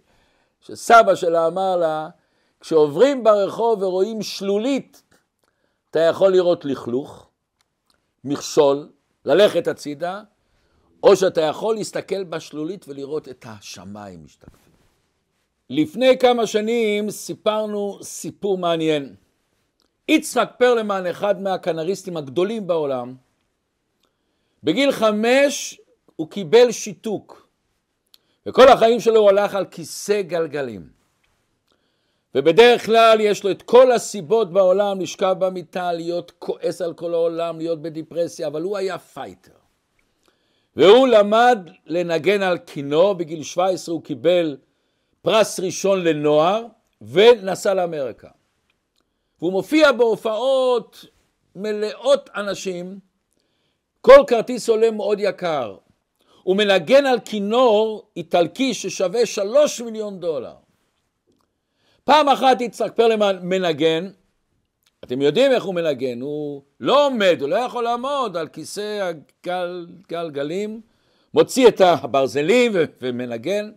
שסבא 0.62 1.16
שלה 1.16 1.48
אמר 1.48 1.76
לה, 1.76 2.10
כשעוברים 2.60 3.24
ברחוב 3.24 3.82
ורואים 3.84 4.22
שלולית, 4.22 5.04
אתה 5.90 6.00
יכול 6.00 6.32
לראות 6.32 6.66
לכלוך, 6.66 7.30
מכשול, 8.24 8.92
ללכת 9.26 9.68
הצידה, 9.68 10.22
או 11.04 11.16
שאתה 11.16 11.42
יכול 11.42 11.76
להסתכל 11.76 12.24
בשלולית 12.24 12.86
ולראות 12.88 13.30
את 13.30 13.46
השמיים 13.50 14.26
משתקפים. 14.26 14.74
לפני 15.70 16.18
כמה 16.18 16.48
שנים 16.48 17.10
סיפרנו 17.10 18.00
סיפור 18.02 18.58
מעניין. 18.58 19.16
יצחק 20.08 20.52
פרלמן, 20.58 21.06
אחד 21.06 21.42
מהקנריסטים 21.42 22.18
הגדולים 22.18 22.68
בעולם, 22.68 23.16
בגיל 24.64 24.92
חמש 24.92 25.82
הוא 26.16 26.30
קיבל 26.30 26.72
שיתוק, 26.72 27.48
וכל 28.46 28.68
החיים 28.68 29.00
שלו 29.00 29.20
הוא 29.20 29.30
הלך 29.30 29.56
על 29.56 29.66
כיסא 29.66 30.22
גלגלים. 30.22 30.90
ובדרך 32.36 32.86
כלל 32.86 33.18
יש 33.22 33.44
לו 33.44 33.52
את 33.52 33.62
כל 33.62 33.92
הסיבות 33.92 34.54
בעולם 34.54 35.02
לשכב 35.02 35.36
במיטה, 35.40 35.94
להיות 35.94 36.32
כועס 36.40 36.82
על 36.82 36.94
כל 36.94 37.14
העולם, 37.14 37.58
להיות 37.58 37.82
בדפרסיה, 37.82 38.48
אבל 38.48 38.62
הוא 38.62 38.78
היה 38.78 38.98
fighter. 38.98 39.57
והוא 40.78 41.08
למד 41.08 41.70
לנגן 41.86 42.42
על 42.42 42.58
כינור, 42.58 43.14
בגיל 43.14 43.44
17 43.44 43.94
הוא 43.94 44.04
קיבל 44.04 44.58
פרס 45.22 45.60
ראשון 45.60 46.04
לנוער 46.04 46.66
ונסע 47.02 47.74
לאמריקה. 47.74 48.28
והוא 49.40 49.52
מופיע 49.52 49.92
בהופעות 49.92 51.06
מלאות 51.56 52.30
אנשים, 52.36 53.00
כל 54.02 54.24
כרטיס 54.28 54.70
עולה 54.70 54.92
מאוד 54.92 55.20
יקר. 55.20 55.78
הוא 56.44 56.56
מנגן 56.56 57.06
על 57.06 57.20
כינור 57.20 58.10
איטלקי 58.18 58.74
ששווה 58.74 59.26
שלוש 59.26 59.82
מיליון 59.82 60.20
דולר. 60.20 60.56
פעם 62.04 62.30
אחת 62.30 62.62
יצחק 62.62 62.92
פרלמן 62.96 63.40
מנגן, 63.42 64.10
אתם 65.04 65.22
יודעים 65.22 65.52
איך 65.52 65.64
הוא 65.64 65.76
מנגן, 65.76 66.22
הוא 66.22 66.62
לא 66.80 67.06
עומד, 67.06 67.38
הוא 67.42 67.50
לא 67.50 67.56
יכול 67.56 67.84
לעמוד 67.84 68.38
על 68.38 68.48
כיסא 68.48 69.12
הגלגלים, 69.46 70.82
מוציא 71.34 71.68
את 71.68 71.82
הברזלים 71.82 72.72
ומנגן, 73.02 73.72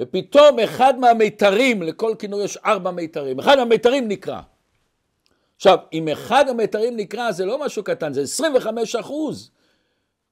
ופתאום 0.00 0.58
אחד 0.58 0.98
מהמיתרים, 0.98 1.82
לכל 1.82 2.14
כינור 2.18 2.42
יש 2.42 2.56
ארבע 2.56 2.90
מיתרים, 2.90 3.38
אחד 3.38 3.56
מהמיתרים 3.56 4.08
נקרא. 4.08 4.40
עכשיו, 5.56 5.78
אם 5.92 6.08
אחד 6.08 6.48
המיתרים 6.48 6.96
נקרא 6.96 7.32
זה 7.32 7.44
לא 7.44 7.64
משהו 7.64 7.84
קטן, 7.84 8.12
זה 8.12 8.22
25 8.22 8.96
אחוז 8.96 9.50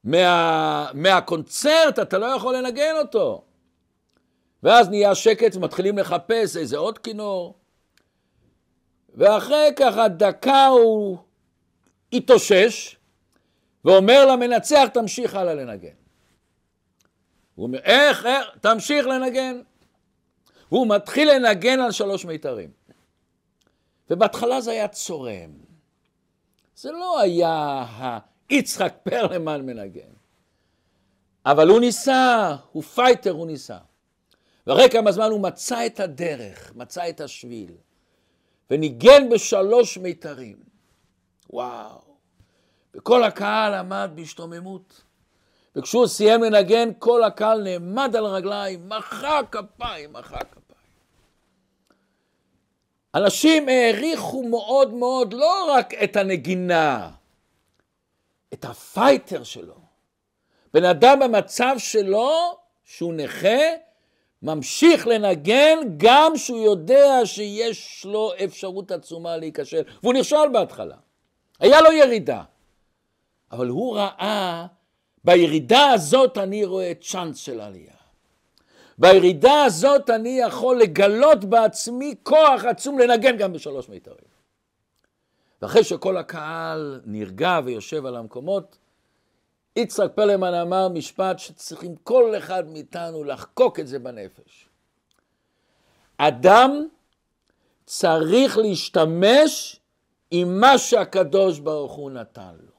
מה, 0.05 0.91
מהקונצרט, 0.95 1.99
אתה 1.99 2.19
לא 2.19 2.27
יכול 2.27 2.57
לנגן 2.57 2.95
אותו. 2.99 3.43
ואז 4.63 4.89
נהיה 4.89 5.15
שקט 5.15 5.57
ומתחילים 5.57 5.99
לחפש 5.99 6.57
איזה 6.57 6.77
עוד 6.77 6.99
כינור. 6.99 7.55
ואחרי 9.17 9.73
ככה 9.77 10.09
דקה 10.09 10.67
הוא 10.67 11.19
התאושש, 12.13 12.97
ואומר 13.85 14.27
למנצח, 14.27 14.89
תמשיך 14.95 15.35
הלאה 15.35 15.55
לנגן. 15.55 15.95
הוא 17.55 17.67
אומר, 17.67 17.79
איך, 17.79 18.27
איך, 18.27 18.47
תמשיך 18.61 19.07
לנגן. 19.07 19.61
הוא 20.69 20.87
מתחיל 20.89 21.33
לנגן 21.33 21.81
על 21.81 21.93
שלוש 21.93 22.25
מיתרים. 22.25 22.71
ובהתחלה 24.11 24.61
זה 24.61 24.71
היה 24.71 24.89
צורם. 24.89 25.51
זה 26.77 26.93
לא 26.93 27.21
היה 27.21 27.85
היצחק 28.49 28.95
פרלמן 29.03 29.67
מנגן. 29.67 30.13
אבל 31.47 31.69
הוא 31.69 31.81
ניסה, 31.81 32.57
הוא 32.73 32.83
פייטר, 32.83 33.31
הוא 33.31 33.47
ניסה. 33.47 33.79
ואחרי 34.67 34.91
כמה 34.91 35.13
זמן 35.13 35.31
הוא 35.31 35.41
מצא 35.41 35.87
את 35.87 36.01
הדרך, 36.01 36.73
מצא 36.77 37.09
את 37.09 37.21
השביל, 37.21 37.73
וניגן 38.71 39.29
בשלוש 39.31 39.99
מיתרים. 39.99 40.57
וואו. 41.51 42.01
וכל 42.95 43.25
הקהל 43.25 43.75
עמד 43.75 44.11
בהשתוממות. 44.15 45.03
וכשהוא 45.77 46.07
סיים 46.07 46.43
לנגן, 46.43 46.89
כל 46.99 47.25
הקהל 47.25 47.63
נעמד 47.63 48.17
על 48.17 48.27
הרגליים, 48.27 48.89
מחא 48.89 49.41
כפיים, 49.53 50.13
מחא 50.13 50.39
כפיים. 50.39 50.67
אנשים 53.15 53.69
העריכו 53.69 54.43
מאוד 54.43 54.95
מאוד 54.95 55.33
לא 55.33 55.75
רק 55.75 55.95
את 55.95 56.17
הנגינה, 56.17 57.11
את 58.53 58.65
הפייטר 58.65 59.45
שלו. 59.45 59.81
בן 60.75 60.85
אדם 60.85 61.19
במצב 61.21 61.75
שלו, 61.79 62.59
שהוא 62.85 63.15
נכה, 63.15 63.59
ממשיך 64.47 65.07
לנגן 65.07 65.79
גם 65.97 66.33
שהוא 66.37 66.59
יודע 66.59 67.21
שיש 67.25 68.07
לו 68.09 68.33
אפשרות 68.45 68.91
עצומה 68.91 69.37
להיכשל. 69.37 69.83
והוא 70.03 70.15
נכשל 70.15 70.49
בהתחלה. 70.53 70.97
היה 71.61 71.81
לו 71.81 71.93
ירידה. 71.93 72.43
אבל 73.53 73.69
הוא 73.69 73.97
ראה, 73.97 74.67
בירידה 75.25 75.87
הזאת 75.87 76.39
אני 76.39 76.65
רואה 76.65 76.93
צ'אנס 77.01 77.37
של 77.37 77.61
עלייה. 77.61 77.93
בירידה 78.99 79.65
הזאת 79.65 80.11
אני 80.11 80.39
יכול 80.41 80.81
לגלות 80.81 81.45
בעצמי 81.45 82.15
כוח 82.23 82.65
עצום 82.65 82.99
לנגן 82.99 83.37
גם 83.37 83.53
בשלוש 83.53 83.89
מיתרים. 83.89 84.37
ואחרי 85.63 85.85
שכל 85.85 86.17
הקהל 86.17 87.01
נרגע 87.05 87.61
ויושב 87.65 88.07
על 88.07 88.17
המקומות, 88.17 88.79
יצחק 89.77 90.11
פלמן 90.15 90.55
אמר 90.55 90.89
משפט 90.89 91.39
שצריכים 91.39 91.97
כל 91.97 92.35
אחד 92.39 92.69
מאיתנו 92.69 93.25
לחקוק 93.25 93.81
את 93.81 93.87
זה 93.87 93.99
בנפש. 93.99 94.69
אדם 96.19 96.89
צריך 97.87 98.59
להשתמש 98.59 99.81
עם 100.31 100.61
מה 100.61 100.79
שהקדוש 100.79 101.59
ברוך 101.59 101.93
הוא 101.93 102.11
נתן 102.11 102.55
לו. 102.61 102.77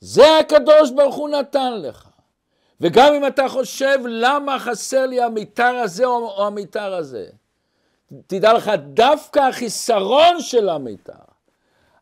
זה 0.00 0.38
הקדוש 0.38 0.90
ברוך 0.90 1.14
הוא 1.14 1.28
נתן 1.28 1.80
לך. 1.82 2.08
וגם 2.80 3.14
אם 3.14 3.26
אתה 3.26 3.48
חושב 3.48 3.98
למה 4.08 4.58
חסר 4.58 5.06
לי 5.06 5.22
המיתר 5.22 5.74
הזה 5.84 6.04
או, 6.04 6.46
המיתר 6.46 6.94
הזה, 6.94 7.26
תדע 8.26 8.52
לך, 8.52 8.70
דווקא 8.94 9.40
החיסרון 9.40 10.40
של 10.40 10.68
המיתר, 10.68 11.25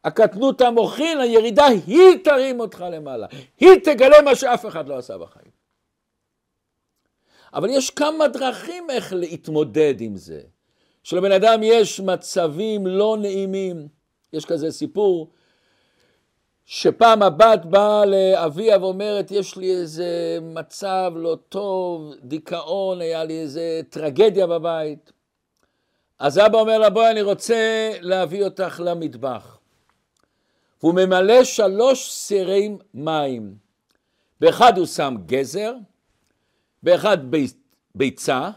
הקטנות 0.05 0.61
המוחין, 0.61 1.21
הירידה, 1.21 1.67
היא 1.67 2.25
תרים 2.25 2.61
אותך 2.61 2.85
למעלה. 2.91 3.27
היא 3.61 3.75
תגלה 3.85 4.23
מה 4.23 4.35
שאף 4.35 4.67
אחד 4.67 4.89
לא 4.89 4.99
עשה 4.99 5.19
בחיים. 5.19 5.55
אבל 7.55 7.71
יש 7.71 7.91
כמה 7.91 8.29
דרכים 8.29 8.91
איך 8.91 9.13
להתמודד 9.13 9.95
עם 10.01 10.17
זה. 10.17 10.41
שלבן 11.03 11.33
אדם 11.33 11.61
יש 11.63 12.01
מצבים 12.01 12.87
לא 12.87 13.17
נעימים. 13.21 13.89
יש 14.33 14.45
כזה 14.45 14.73
סיפור 14.73 15.31
שפעם 16.65 17.23
הבת 17.23 17.65
באה 17.65 18.05
לאביה 18.05 18.79
ואומרת, 18.79 19.31
יש 19.31 19.57
לי 19.57 19.71
איזה 19.71 20.39
מצב 20.43 21.13
לא 21.17 21.39
טוב, 21.49 22.15
דיכאון, 22.23 23.01
היה 23.01 23.25
לי 23.25 23.41
איזה 23.41 23.81
טרגדיה 23.91 24.47
בבית. 24.47 25.13
אז 26.19 26.39
אבא 26.39 26.59
אומר 26.59 26.79
לה, 26.79 26.91
בואי, 26.91 27.11
אני 27.11 27.23
רוצה 27.23 27.91
להביא 28.01 28.45
אותך 28.45 28.81
למטבח. 28.85 29.54
והוא 30.85 30.95
ממלא 30.95 31.45
שלוש 31.45 32.13
סירי 32.13 32.77
מים. 32.95 33.57
באחד 34.41 34.79
הוא 34.79 34.87
שם 34.87 35.15
גזר, 35.27 35.75
באחד 36.83 37.19
ביצה, 37.95 38.51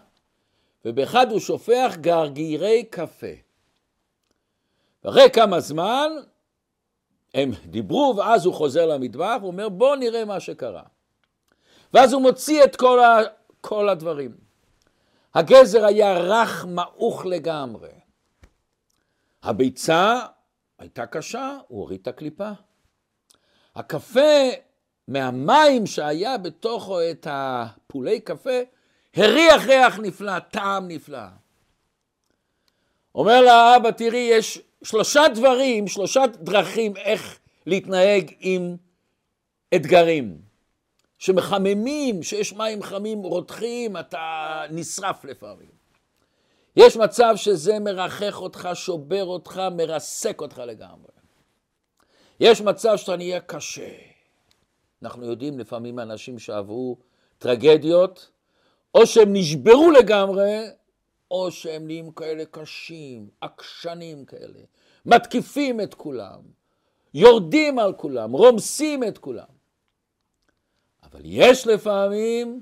ובאחד 0.85 1.31
הוא 1.31 1.39
שופך 1.39 1.95
גרגירי 2.01 2.83
קפה. 2.83 3.33
ואחרי 5.03 5.29
כמה 5.33 5.59
זמן 5.59 6.11
הם 7.33 7.51
דיברו, 7.65 8.13
ואז 8.17 8.45
הוא 8.45 8.53
חוזר 8.53 8.85
למטבח, 8.85 9.37
הוא 9.41 9.47
אומר, 9.47 9.69
בוא 9.69 9.95
נראה 9.95 10.25
מה 10.25 10.39
שקרה. 10.39 10.83
ואז 11.93 12.13
הוא 12.13 12.21
מוציא 12.21 12.63
את 12.63 12.75
כל, 12.75 12.99
ה, 12.99 13.19
כל 13.61 13.89
הדברים. 13.89 14.37
הגזר 15.33 15.85
היה 15.85 16.17
רך, 16.17 16.65
מעוך 16.65 17.25
לגמרי. 17.25 17.91
הביצה 19.43 20.25
הייתה 20.79 21.05
קשה, 21.05 21.57
הוא 21.67 21.79
הוריד 21.79 21.99
את 22.01 22.07
הקליפה. 22.07 22.51
הקפה, 23.75 24.49
מהמים 25.07 25.85
שהיה 25.85 26.37
בתוכו 26.37 27.01
את 27.11 27.27
הפולי 27.29 28.19
קפה, 28.19 28.59
הריח 29.15 29.65
ריח 29.65 29.99
נפלא, 29.99 30.39
טעם 30.39 30.87
נפלא. 30.87 31.27
אומר 33.15 33.41
לאבא, 33.41 33.91
תראי, 33.91 34.29
יש 34.31 34.61
שלושה 34.83 35.21
דברים, 35.35 35.87
שלושה 35.87 36.27
דרכים 36.27 36.97
איך 36.97 37.39
להתנהג 37.65 38.33
עם 38.39 38.75
אתגרים. 39.75 40.41
שמחממים, 41.19 42.23
שיש 42.23 42.53
מים 42.53 42.83
חמים 42.83 43.19
רותחים, 43.19 43.97
אתה 43.97 44.63
נשרף 44.71 45.25
לפעמים. 45.25 45.76
יש 46.77 46.97
מצב 46.97 47.33
שזה 47.35 47.79
מרחך 47.79 48.41
אותך, 48.41 48.69
שובר 48.73 49.23
אותך, 49.25 49.61
מרסק 49.71 50.41
אותך 50.41 50.57
לגמרי. 50.57 51.11
יש 52.39 52.61
מצב 52.61 52.97
שאתה 52.97 53.15
נהיה 53.15 53.39
קשה. 53.39 53.95
אנחנו 55.03 55.25
יודעים 55.25 55.59
לפעמים 55.59 55.99
אנשים 55.99 56.39
שעברו 56.39 56.97
טרגדיות, 57.37 58.31
או 58.95 59.07
שהם 59.07 59.33
נשברו 59.33 59.91
לגמרי, 59.91 60.59
או 61.31 61.51
שהם 61.51 61.85
נהיים 61.85 62.11
כאלה 62.11 62.45
קשים, 62.45 63.29
עקשנים 63.41 64.25
כאלה, 64.25 64.59
מתקיפים 65.05 65.81
את 65.81 65.93
כולם, 65.93 66.41
יורדים 67.13 67.79
על 67.79 67.93
כולם, 67.93 68.31
רומסים 68.31 69.03
את 69.03 69.17
כולם. 69.17 69.57
אבל 71.03 71.21
יש 71.23 71.67
לפעמים 71.67 72.61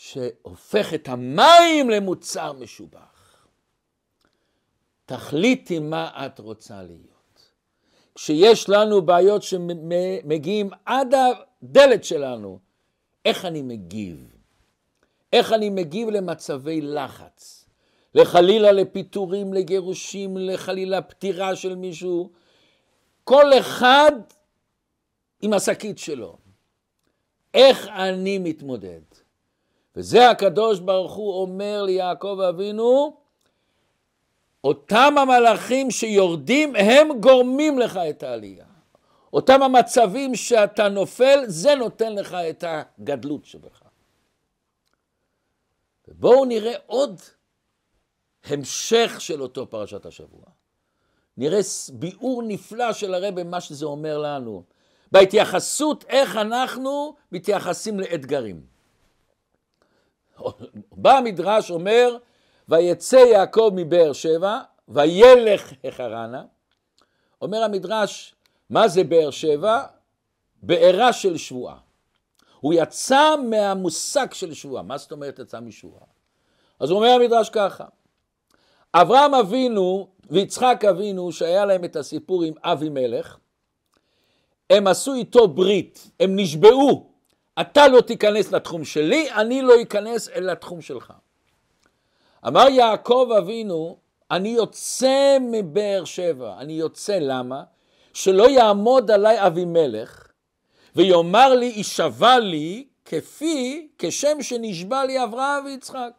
שהופך 0.00 0.94
את 0.94 1.08
המים 1.08 1.90
למוצר 1.90 2.52
משובח. 2.52 3.46
תחליטי 5.06 5.78
מה 5.78 6.26
את 6.26 6.38
רוצה 6.38 6.82
להיות. 6.82 7.50
כשיש 8.14 8.68
לנו 8.68 9.02
בעיות 9.02 9.42
שמגיעים 9.42 10.70
עד 10.84 11.14
הדלת 11.14 12.04
שלנו, 12.04 12.58
איך 13.24 13.44
אני 13.44 13.62
מגיב? 13.62 14.36
איך 15.32 15.52
אני 15.52 15.70
מגיב 15.70 16.08
למצבי 16.08 16.80
לחץ? 16.80 17.64
לחלילה 18.14 18.72
לפיטורים, 18.72 19.52
לגירושים, 19.52 20.36
לחלילה 20.36 21.02
פטירה 21.02 21.56
של 21.56 21.74
מישהו. 21.74 22.30
כל 23.24 23.58
אחד 23.58 24.12
עם 25.42 25.52
השקית 25.52 25.98
שלו. 25.98 26.38
איך 27.54 27.88
אני 27.88 28.38
מתמודד? 28.38 29.09
וזה 29.96 30.30
הקדוש 30.30 30.80
ברוך 30.80 31.14
הוא 31.14 31.42
אומר 31.42 31.82
ליעקב 31.82 32.40
אבינו, 32.48 33.16
אותם 34.64 35.14
המלאכים 35.18 35.90
שיורדים 35.90 36.76
הם 36.76 37.08
גורמים 37.20 37.78
לך 37.78 37.96
את 37.96 38.22
העלייה. 38.22 38.64
אותם 39.32 39.62
המצבים 39.62 40.34
שאתה 40.34 40.88
נופל, 40.88 41.44
זה 41.46 41.74
נותן 41.74 42.14
לך 42.14 42.34
את 42.34 42.64
הגדלות 42.66 43.44
שבך. 43.44 43.82
ובואו 46.08 46.44
נראה 46.44 46.74
עוד 46.86 47.20
המשך 48.44 49.16
של 49.18 49.42
אותו 49.42 49.70
פרשת 49.70 50.06
השבוע. 50.06 50.44
נראה 51.36 51.60
ביאור 51.92 52.42
נפלא 52.46 52.92
של 52.92 53.14
הרב 53.14 53.42
מה 53.42 53.60
שזה 53.60 53.86
אומר 53.86 54.18
לנו. 54.18 54.62
בהתייחסות 55.12 56.04
איך 56.08 56.36
אנחנו 56.36 57.14
מתייחסים 57.32 58.00
לאתגרים. 58.00 58.69
בא 60.92 61.16
המדרש 61.16 61.70
אומר, 61.70 62.16
ויצא 62.68 63.16
יעקב 63.16 63.70
מבאר 63.74 64.12
שבע, 64.12 64.60
וילך 64.88 65.72
החרנה. 65.84 66.44
אומר 67.42 67.62
המדרש, 67.62 68.34
מה 68.70 68.88
זה 68.88 69.04
באר 69.04 69.30
שבע? 69.30 69.82
בעירה 70.62 71.12
של 71.12 71.36
שבועה. 71.36 71.76
הוא 72.60 72.74
יצא 72.76 73.36
מהמושג 73.36 74.32
של 74.32 74.54
שבועה. 74.54 74.82
מה 74.82 74.98
זאת 74.98 75.12
אומרת 75.12 75.38
יצא 75.38 75.60
משבועה? 75.60 76.04
אז 76.80 76.90
אומר 76.90 77.08
המדרש 77.08 77.50
ככה, 77.50 77.84
אברהם 78.94 79.34
אבינו, 79.34 80.08
ויצחק 80.30 80.84
אבינו, 80.90 81.32
שהיה 81.32 81.64
להם 81.64 81.84
את 81.84 81.96
הסיפור 81.96 82.42
עם 82.42 82.54
אבימלך, 82.62 83.36
הם 84.70 84.86
עשו 84.86 85.14
איתו 85.14 85.48
ברית, 85.48 86.10
הם 86.20 86.36
נשבעו, 86.36 87.09
אתה 87.60 87.88
לא 87.88 88.00
תיכנס 88.00 88.52
לתחום 88.52 88.84
שלי, 88.84 89.30
אני 89.32 89.62
לא 89.62 89.82
אכנס 89.82 90.28
אל 90.28 90.50
התחום 90.50 90.80
שלך. 90.80 91.12
אמר 92.46 92.68
יעקב 92.68 93.28
אבינו, 93.38 93.96
אני 94.30 94.48
יוצא 94.48 95.38
מבאר 95.40 96.04
שבע, 96.04 96.54
אני 96.58 96.72
יוצא, 96.72 97.18
למה? 97.20 97.62
שלא 98.12 98.50
יעמוד 98.50 99.10
עליי 99.10 99.46
אבימלך 99.46 100.26
ויאמר 100.96 101.54
לי, 101.54 101.66
יישבע 101.66 102.38
לי 102.38 102.86
כפי, 103.04 103.88
כשם 103.98 104.42
שנשבע 104.42 105.04
לי 105.04 105.24
אברהם 105.24 105.64
ויצחק. 105.64 106.12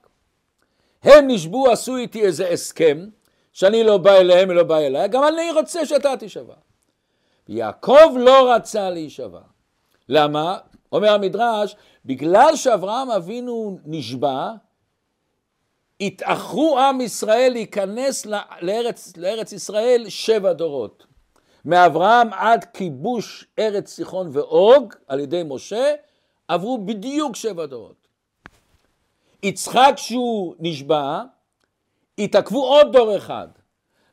הם 1.04 1.28
נשבעו, 1.28 1.72
עשו 1.72 1.98
איתי 1.98 2.22
איזה 2.22 2.50
הסכם, 2.50 3.10
שאני 3.54 3.84
לא 3.84 3.98
בא 3.98 4.12
אליהם 4.12 4.50
ולא 4.50 4.64
בא 4.64 4.78
אליי, 4.78 5.08
גם 5.08 5.24
אני 5.24 5.52
רוצה 5.52 5.86
שאתה 5.86 6.18
תישבע. 6.18 6.54
יעקב 7.48 8.16
לא 8.20 8.54
רצה 8.54 8.90
להישבע. 8.90 9.42
למה? 10.10 10.58
אומר 10.92 11.14
המדרש, 11.14 11.76
בגלל 12.06 12.56
שאברהם 12.56 13.12
אבינו 13.12 13.80
נשבע, 13.86 14.52
התאחרו 16.02 16.80
עם 16.80 17.02
ישראל 17.02 17.52
להיכנס 17.52 18.26
לארץ, 18.62 19.18
לארץ 19.18 19.52
ישראל 19.52 20.06
שבע 20.10 20.54
דורות. 20.54 21.06
מאברהם 21.66 22.34
עד 22.34 22.66
כיבוש 22.74 23.48
ארץ 23.60 23.90
סיחון 23.90 24.30
ואוג 24.32 24.94
על 25.08 25.20
ידי 25.20 25.44
משה, 25.46 25.94
עברו 26.48 26.86
בדיוק 26.86 27.36
שבע 27.36 27.66
דורות. 27.66 28.08
יצחק 29.44 29.94
שהוא 29.98 30.56
נשבע, 30.60 31.22
התעכבו 32.18 32.66
עוד 32.66 32.94
דור 32.94 33.18
אחד. 33.18 33.48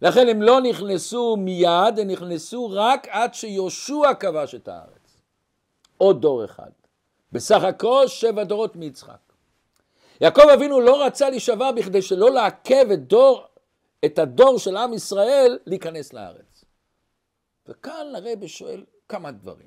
לכן 0.02 0.28
הם 0.28 0.42
לא 0.42 0.60
נכנסו 0.60 1.36
מיד, 1.36 1.98
הם 1.98 2.08
נכנסו 2.08 2.70
רק 2.72 3.08
עד 3.10 3.34
שיהושע 3.34 4.14
כבש 4.20 4.54
את 4.54 4.68
הארץ. 4.68 4.97
עוד 5.98 6.22
דור 6.22 6.44
אחד. 6.44 6.70
בסך 7.32 7.62
הכל 7.62 8.04
שבע 8.08 8.44
דורות 8.44 8.76
מיצחק. 8.76 9.18
יעקב 10.20 10.48
אבינו 10.54 10.80
לא 10.80 11.04
רצה 11.04 11.30
להישבע 11.30 11.72
בכדי 11.72 12.02
שלא 12.02 12.30
לעכב 12.30 12.90
את, 12.92 13.06
דור, 13.06 13.44
את 14.04 14.18
הדור 14.18 14.58
של 14.58 14.76
עם 14.76 14.92
ישראל 14.92 15.58
להיכנס 15.66 16.12
לארץ. 16.12 16.64
וכאן 17.66 18.06
הרבי 18.14 18.48
שואל 18.48 18.84
כמה 19.08 19.30
דברים. 19.30 19.66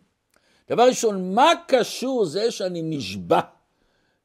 דבר 0.70 0.84
ראשון, 0.84 1.36
מה 1.36 1.52
קשור 1.68 2.26
זה 2.26 2.52
שאני 2.52 2.82
נשבע? 2.82 3.40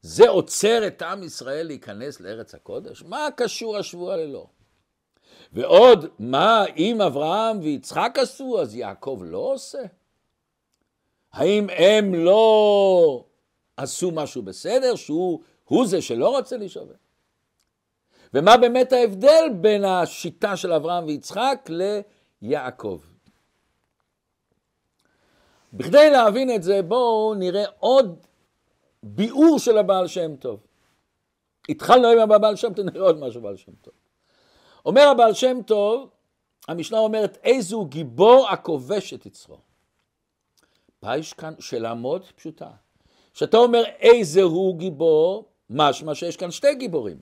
זה 0.01 0.29
עוצר 0.29 0.87
את 0.87 1.01
עם 1.01 1.23
ישראל 1.23 1.67
להיכנס 1.67 2.19
לארץ 2.19 2.55
הקודש? 2.55 3.03
מה 3.03 3.27
קשור 3.35 3.77
השבוע 3.77 4.17
ללא? 4.17 4.47
ועוד, 5.53 6.05
מה 6.19 6.65
אם 6.77 7.01
אברהם 7.01 7.59
ויצחק 7.59 8.17
עשו, 8.21 8.61
אז 8.61 8.75
יעקב 8.75 9.21
לא 9.25 9.37
עושה? 9.37 9.81
האם 11.33 11.67
הם 11.69 12.15
לא 12.15 13.25
עשו 13.77 14.11
משהו 14.11 14.41
בסדר, 14.41 14.95
שהוא 14.95 15.39
זה 15.85 16.01
שלא 16.01 16.29
רוצה 16.29 16.57
להישבע? 16.57 16.93
ומה 18.33 18.57
באמת 18.57 18.93
ההבדל 18.93 19.43
בין 19.61 19.85
השיטה 19.85 20.57
של 20.57 20.73
אברהם 20.73 21.05
ויצחק 21.05 21.69
ליעקב? 22.41 23.01
בכדי 25.73 26.09
להבין 26.09 26.55
את 26.55 26.63
זה, 26.63 26.81
בואו 26.81 27.33
נראה 27.35 27.65
עוד 27.79 28.25
ביאור 29.03 29.59
של 29.59 29.77
הבעל 29.77 30.07
שם 30.07 30.35
טוב. 30.35 30.59
התחלנו 31.69 32.07
עם 32.07 32.31
הבעל 32.31 32.55
שם 32.55 32.73
טוב, 32.73 32.85
נראה 32.85 33.05
עוד 33.05 33.19
משהו 33.19 33.41
בעל 33.41 33.57
שם 33.57 33.71
טוב. 33.81 33.93
אומר 34.85 35.07
הבעל 35.07 35.33
שם 35.33 35.61
טוב, 35.61 36.09
המשנה 36.67 36.99
אומרת, 36.99 37.37
איזו 37.43 37.85
גיבור 37.85 38.47
הכובש 38.49 39.13
את 39.13 39.25
יצרו. 39.25 39.66
יש 41.03 41.33
כאן 41.33 41.53
שאלה 41.59 41.93
מאוד 41.93 42.25
פשוטה. 42.35 42.69
כשאתה 43.33 43.57
אומר 43.57 43.83
איזה 43.99 44.41
הוא 44.41 44.77
גיבור, 44.77 45.45
משמע 45.69 46.15
שיש 46.15 46.37
כאן 46.37 46.51
שתי 46.51 46.75
גיבורים. 46.75 47.17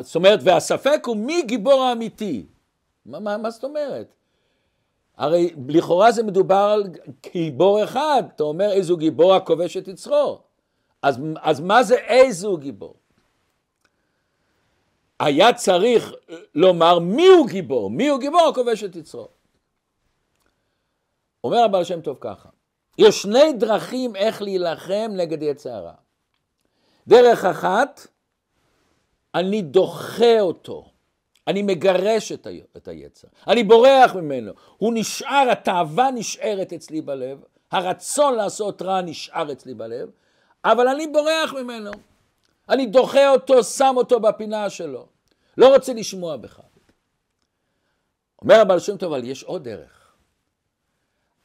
זאת 0.00 0.14
אומרת, 0.14 0.40
והספק 0.42 1.00
הוא 1.06 1.16
מי 1.16 1.42
גיבור 1.42 1.82
האמיתי. 1.82 2.46
מה, 3.06 3.20
מה, 3.20 3.36
מה 3.36 3.50
זאת 3.50 3.64
אומרת? 3.64 4.14
הרי 5.16 5.54
לכאורה 5.68 6.12
זה 6.12 6.22
מדובר 6.22 6.70
על 6.74 6.84
גיבור 7.32 7.84
אחד, 7.84 8.22
אתה 8.34 8.42
אומר 8.42 8.72
איזו 8.72 8.96
גיבור 8.96 9.34
הכובש 9.34 9.76
את 9.76 9.88
יצרו. 9.88 10.40
אז, 11.02 11.18
אז 11.40 11.60
מה 11.60 11.82
זה 11.82 11.94
איזו 11.98 12.56
גיבור? 12.56 12.94
היה 15.20 15.52
צריך 15.52 16.12
לומר 16.54 16.98
מיהו 16.98 17.46
גיבור, 17.46 17.90
מיהו 17.90 18.18
גיבור 18.18 18.48
הכובש 18.48 18.84
את 18.84 18.96
יצרו. 18.96 19.28
אומר 21.44 21.58
הבעל 21.58 21.84
שם 21.84 22.00
טוב 22.00 22.16
ככה, 22.20 22.48
יש 22.98 23.22
שני 23.22 23.52
דרכים 23.52 24.16
איך 24.16 24.42
להילחם 24.42 25.10
נגד 25.16 25.42
יצא 25.42 25.70
הרע. 25.70 25.92
דרך 27.08 27.44
אחת, 27.44 28.06
אני 29.34 29.62
דוחה 29.62 30.40
אותו. 30.40 30.90
אני 31.48 31.62
מגרש 31.62 32.32
את, 32.32 32.46
ה... 32.46 32.50
את 32.76 32.88
היצר, 32.88 33.28
אני 33.48 33.64
בורח 33.64 34.14
ממנו, 34.14 34.52
הוא 34.78 34.92
נשאר, 34.94 35.48
התאווה 35.52 36.10
נשארת 36.10 36.72
אצלי 36.72 37.00
בלב, 37.00 37.42
הרצון 37.70 38.34
לעשות 38.34 38.82
רע 38.82 39.00
נשאר 39.00 39.52
אצלי 39.52 39.74
בלב, 39.74 40.10
אבל 40.64 40.88
אני 40.88 41.06
בורח 41.06 41.52
ממנו, 41.52 41.90
אני 42.68 42.86
דוחה 42.86 43.28
אותו, 43.28 43.64
שם 43.64 43.94
אותו 43.96 44.20
בפינה 44.20 44.70
שלו, 44.70 45.06
לא 45.56 45.74
רוצה 45.74 45.92
לשמוע 45.92 46.36
בך. 46.36 46.60
אומר 48.42 48.60
הבעל 48.60 48.78
שם 48.78 48.96
טוב, 48.96 49.12
אבל 49.12 49.24
יש 49.24 49.44
עוד 49.44 49.64
דרך. 49.64 49.99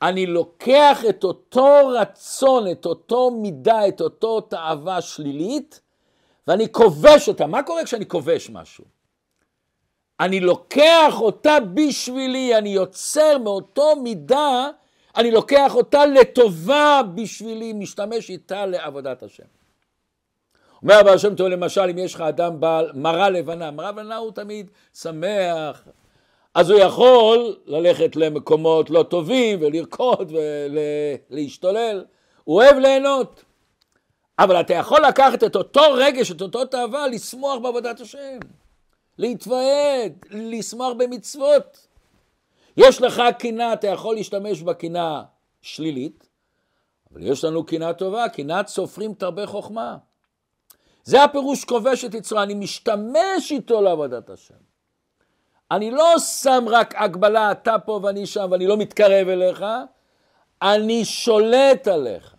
אני 0.02 0.26
לוקח 0.26 1.02
את 1.10 1.24
אותו 1.24 1.88
רצון, 1.88 2.72
את 2.72 2.86
אותו 2.86 3.32
מידה, 3.32 3.88
את 3.88 4.02
אותו 4.02 4.42
תאווה 4.42 5.02
שלילית, 5.02 5.82
ואני 6.48 6.72
כובש 6.72 7.28
אותה. 7.28 7.48
מה 7.48 7.64
קורה 7.64 7.84
כשאני 7.84 8.08
כובש 8.08 8.50
משהו? 8.50 8.86
אני 10.20 10.40
לוקח 10.40 11.22
אותה 11.22 11.58
בשבילי, 11.74 12.58
אני 12.58 12.70
יוצר 12.70 13.38
מאותו 13.38 13.96
מידה, 13.96 14.70
אני 15.16 15.32
לוקח 15.32 15.76
אותה 15.76 16.06
לטובה 16.06 17.02
בשבילי, 17.16 17.74
משתמש 17.74 18.30
איתה 18.30 18.66
לעבודת 18.66 19.24
השם. 19.24 19.44
אומר 20.82 21.00
הבעל 21.00 21.18
שם 21.18 21.36
טוב 21.36 21.48
למשל, 21.48 21.82
אם 21.82 21.98
יש 21.98 22.16
לך 22.16 22.22
אדם 22.22 22.60
בעל 22.60 22.92
מרה 22.94 23.30
לבנה, 23.30 23.72
מרה 23.72 23.92
לבנה 23.92 24.18
הוא 24.18 24.32
תמיד 24.32 24.72
שמח, 24.94 25.84
אז 26.56 26.70
הוא 26.70 26.80
יכול 26.80 27.56
ללכת 27.66 28.16
למקומות 28.16 28.90
לא 28.90 29.04
טובים 29.04 29.60
ולרקוד 29.62 30.32
ולהשתולל, 31.30 32.06
הוא 32.44 32.56
אוהב 32.56 32.78
ליהנות. 32.78 33.44
אבל 34.40 34.60
אתה 34.60 34.74
יכול 34.74 35.02
לקחת 35.08 35.44
את 35.44 35.56
אותו 35.56 35.82
רגש, 35.94 36.32
את 36.32 36.42
אותו 36.42 36.66
תאווה, 36.66 37.08
לשמוח 37.08 37.60
בעבודת 37.60 38.00
השם. 38.00 38.40
להתוועד, 39.18 40.26
לשמוח 40.32 40.94
במצוות. 40.98 41.88
יש 42.78 43.02
לך 43.02 43.22
קינה, 43.40 43.74
אתה 43.74 43.88
יכול 43.88 44.16
להשתמש 44.16 44.62
בקינה 44.62 45.24
שלילית, 45.62 46.28
אבל 47.12 47.28
יש 47.28 47.44
לנו 47.44 47.66
קינה 47.66 47.94
טובה, 47.94 48.30
קנאת 48.30 48.68
סופרים 48.68 49.14
תרבה 49.14 49.48
חוכמה. 49.48 49.98
זה 51.04 51.24
הפירוש 51.24 51.66
כובש 51.66 52.06
את 52.06 52.14
יצרו, 52.14 52.42
אני 52.42 52.54
משתמש 52.54 53.52
איתו 53.52 53.82
לעבודת 53.82 54.30
השם. 54.30 54.75
אני 55.72 55.92
לא 55.92 56.20
שם 56.20 56.66
רק 56.68 56.94
הגבלה, 56.98 57.52
אתה 57.52 57.80
פה 57.80 58.00
ואני 58.04 58.26
שם, 58.26 58.48
ואני 58.52 58.68
לא 58.68 58.78
מתקרב 58.78 59.28
אליך, 59.28 59.66
אני 60.62 61.06
שולט 61.06 61.88
עליך. 61.88 62.36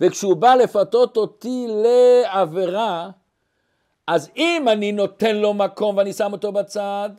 וכשהוא 0.00 0.36
בא 0.36 0.54
לפתות 0.54 1.16
אותי 1.16 1.66
לעבירה, 1.68 3.10
אז 4.06 4.30
אם 4.36 4.68
אני 4.72 4.92
נותן 4.92 5.36
לו 5.36 5.54
מקום 5.54 5.96
ואני 5.96 6.12
שם 6.12 6.32
אותו 6.32 6.52
בצד, 6.52 7.10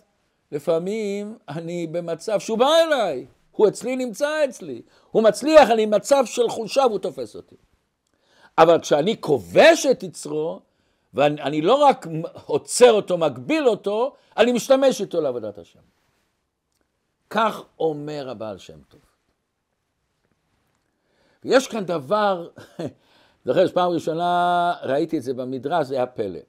לפעמים 0.51 1.37
אני 1.49 1.87
במצב 1.87 2.39
שהוא 2.39 2.57
בא 2.57 2.69
אליי, 2.87 3.25
הוא 3.51 3.67
אצלי 3.67 3.95
נמצא 3.95 4.45
אצלי, 4.45 4.81
הוא 5.11 5.23
מצליח, 5.23 5.69
אני 5.69 5.85
במצב 5.85 6.25
של 6.25 6.49
חולשה 6.49 6.81
והוא 6.87 6.99
תופס 6.99 7.35
אותי. 7.35 7.55
אבל 8.57 8.79
כשאני 8.79 9.21
כובש 9.21 9.85
את 9.85 10.03
יצרו, 10.03 10.59
ואני 11.13 11.61
לא 11.61 11.75
רק 11.75 12.07
עוצר 12.45 12.91
אותו, 12.91 13.17
מגביל 13.17 13.67
אותו, 13.67 14.15
אני 14.37 14.51
משתמש 14.51 15.01
איתו 15.01 15.21
לעבודת 15.21 15.57
השם. 15.57 15.79
כך 17.29 17.63
אומר 17.79 18.29
הבעל 18.29 18.57
שם 18.57 18.79
טוב. 18.87 19.01
ויש 21.43 21.67
כאן 21.67 21.85
דבר, 21.85 22.49
זוכר 23.45 23.67
שפעם 23.67 23.91
ראשונה 23.91 24.73
ראיתי 24.83 25.17
את 25.17 25.23
זה 25.23 25.33
במדרש, 25.33 25.87
זה 25.87 25.95
היה 25.95 26.05
פלא. 26.05 26.39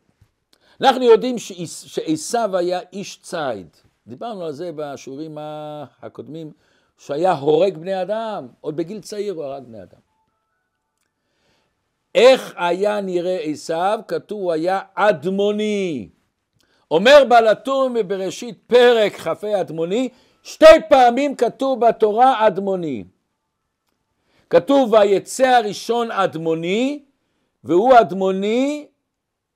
אנחנו 0.80 1.02
יודעים 1.02 1.38
שעשו 1.38 2.56
היה 2.56 2.80
איש 2.92 3.18
ציד. 3.22 3.68
דיברנו 4.06 4.44
על 4.44 4.52
זה 4.52 4.70
בשיעורים 4.76 5.38
הקודמים, 6.02 6.52
שהיה 6.98 7.32
הורג 7.32 7.78
בני 7.78 8.02
אדם, 8.02 8.48
עוד 8.60 8.76
בגיל 8.76 9.00
צעיר 9.00 9.34
הוא 9.34 9.44
הרג 9.44 9.62
בני 9.64 9.82
אדם. 9.82 10.03
איך 12.14 12.54
היה 12.56 13.00
נראה 13.00 13.38
עשו? 13.38 13.74
כתוב 14.08 14.50
היה 14.50 14.80
אדמוני. 14.94 16.08
אומר 16.90 17.24
בעל 17.28 17.46
הטור 17.46 17.88
בבראשית 17.94 18.58
פרק 18.66 19.12
כ"ה 19.12 19.60
אדמוני, 19.60 20.08
שתי 20.42 20.66
פעמים 20.88 21.36
כתוב 21.36 21.86
בתורה 21.86 22.46
אדמוני. 22.46 23.04
כתוב 24.50 24.92
ויצא 24.92 25.46
הראשון 25.46 26.10
אדמוני, 26.10 27.02
והוא 27.64 28.00
אדמוני 28.00 28.86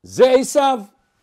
זה 0.03 0.31
עשיו. 0.31 0.81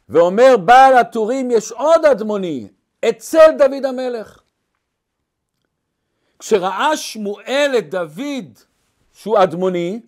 ואומר 0.10 0.58
בעל 0.58 0.98
הטורים 0.98 1.52
יש 1.52 1.72
עוד 1.72 2.06
אדמוני, 2.06 2.68
אצל 3.10 3.52
דוד 3.58 3.86
המלך. 3.86 4.40
כשראה 6.40 6.98
שמואל 6.98 7.76
את 7.78 7.90
דוד 7.90 8.60
שהוא 9.14 9.44
אדמוני, 9.44 10.00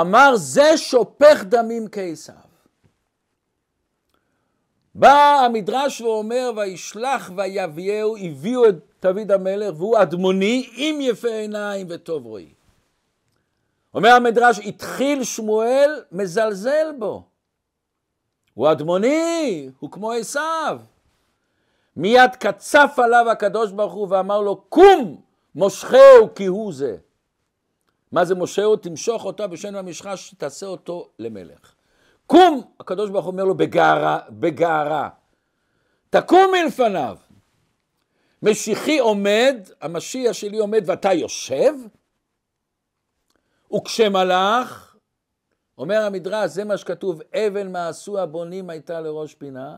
אמר 0.00 0.36
זה 0.36 0.76
שופך 0.76 1.44
דמים 1.44 1.88
כעשיו. 1.92 2.34
בא 4.94 5.40
המדרש 5.44 6.00
ואומר 6.00 6.50
וישלח 6.56 7.30
ויביאהו, 7.36 8.16
הביאו 8.16 8.68
את 8.68 8.74
דוד 9.02 9.32
המלך 9.32 9.74
והוא 9.76 10.02
אדמוני 10.02 10.70
עם 10.76 11.00
יפה 11.00 11.28
עיניים 11.28 11.86
וטוב 11.90 12.26
רואי. 12.26 12.48
אומר 13.94 14.10
המדרש, 14.10 14.58
התחיל 14.58 15.24
שמואל 15.24 16.02
מזלזל 16.12 16.92
בו. 16.98 17.22
הוא 18.54 18.72
אדמוני, 18.72 19.70
הוא 19.78 19.90
כמו 19.90 20.12
עשיו. 20.12 20.80
מיד 21.96 22.36
קצף 22.38 22.98
עליו 23.04 23.30
הקדוש 23.30 23.72
ברוך 23.72 23.92
הוא 23.92 24.08
ואמר 24.10 24.40
לו, 24.40 24.56
קום, 24.56 25.20
מושכהו 25.54 26.34
כי 26.34 26.46
הוא 26.46 26.72
זה. 26.72 26.96
מה 28.12 28.24
זה 28.24 28.34
מושכהו? 28.34 28.76
תמשוך 28.76 29.24
אותה 29.24 29.46
בשן 29.46 29.74
המשחה 29.74 30.16
שתעשה 30.16 30.66
אותו 30.66 31.08
למלך. 31.18 31.74
קום, 32.26 32.62
הקדוש 32.80 33.10
ברוך 33.10 33.26
אומר 33.26 33.44
לו 33.44 33.54
בגערה, 33.54 34.18
בגערה. 34.30 35.08
תקום 36.10 36.50
מלפניו. 36.52 37.16
משיחי 38.42 38.98
עומד, 38.98 39.56
המשיח 39.80 40.32
שלי 40.32 40.58
עומד 40.58 40.82
ואתה 40.86 41.12
יושב? 41.12 41.72
וכשמלאך, 43.74 44.96
אומר 45.78 46.02
המדרש, 46.02 46.50
זה 46.50 46.64
מה 46.64 46.76
שכתוב, 46.76 47.20
אבן 47.34 47.72
מעשו 47.72 48.18
הבונים 48.18 48.70
הייתה 48.70 49.00
לראש 49.00 49.34
פינה. 49.34 49.76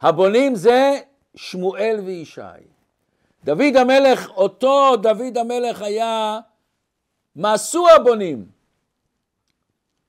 הבונים 0.00 0.54
זה 0.54 1.00
שמואל 1.34 2.00
וישי. 2.04 2.40
דוד 3.44 3.76
המלך, 3.76 4.28
אותו 4.30 4.96
דוד 4.96 5.38
המלך 5.38 5.82
היה 5.82 6.40
מעשו 7.34 7.88
הבונים. 7.88 8.48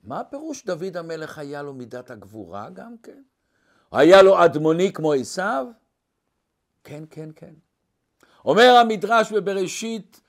מה 0.04 0.20
הפירוש 0.20 0.66
דוד 0.66 0.98
המלך 0.98 1.38
היה 1.38 1.62
לו 1.62 1.74
מידת 1.74 2.12
הגבורה 2.12 2.70
גם 2.70 2.96
כן? 3.04 3.22
היה 3.92 4.22
לו 4.22 4.46
אדמוני 4.46 4.94
כמו 4.94 5.14
עשיו? 5.14 5.68
כן, 6.84 7.04
כן, 7.10 7.30
כן. 7.36 7.54
אומר 8.46 8.78
המדרש 8.82 9.32
בבראשית 9.32 10.22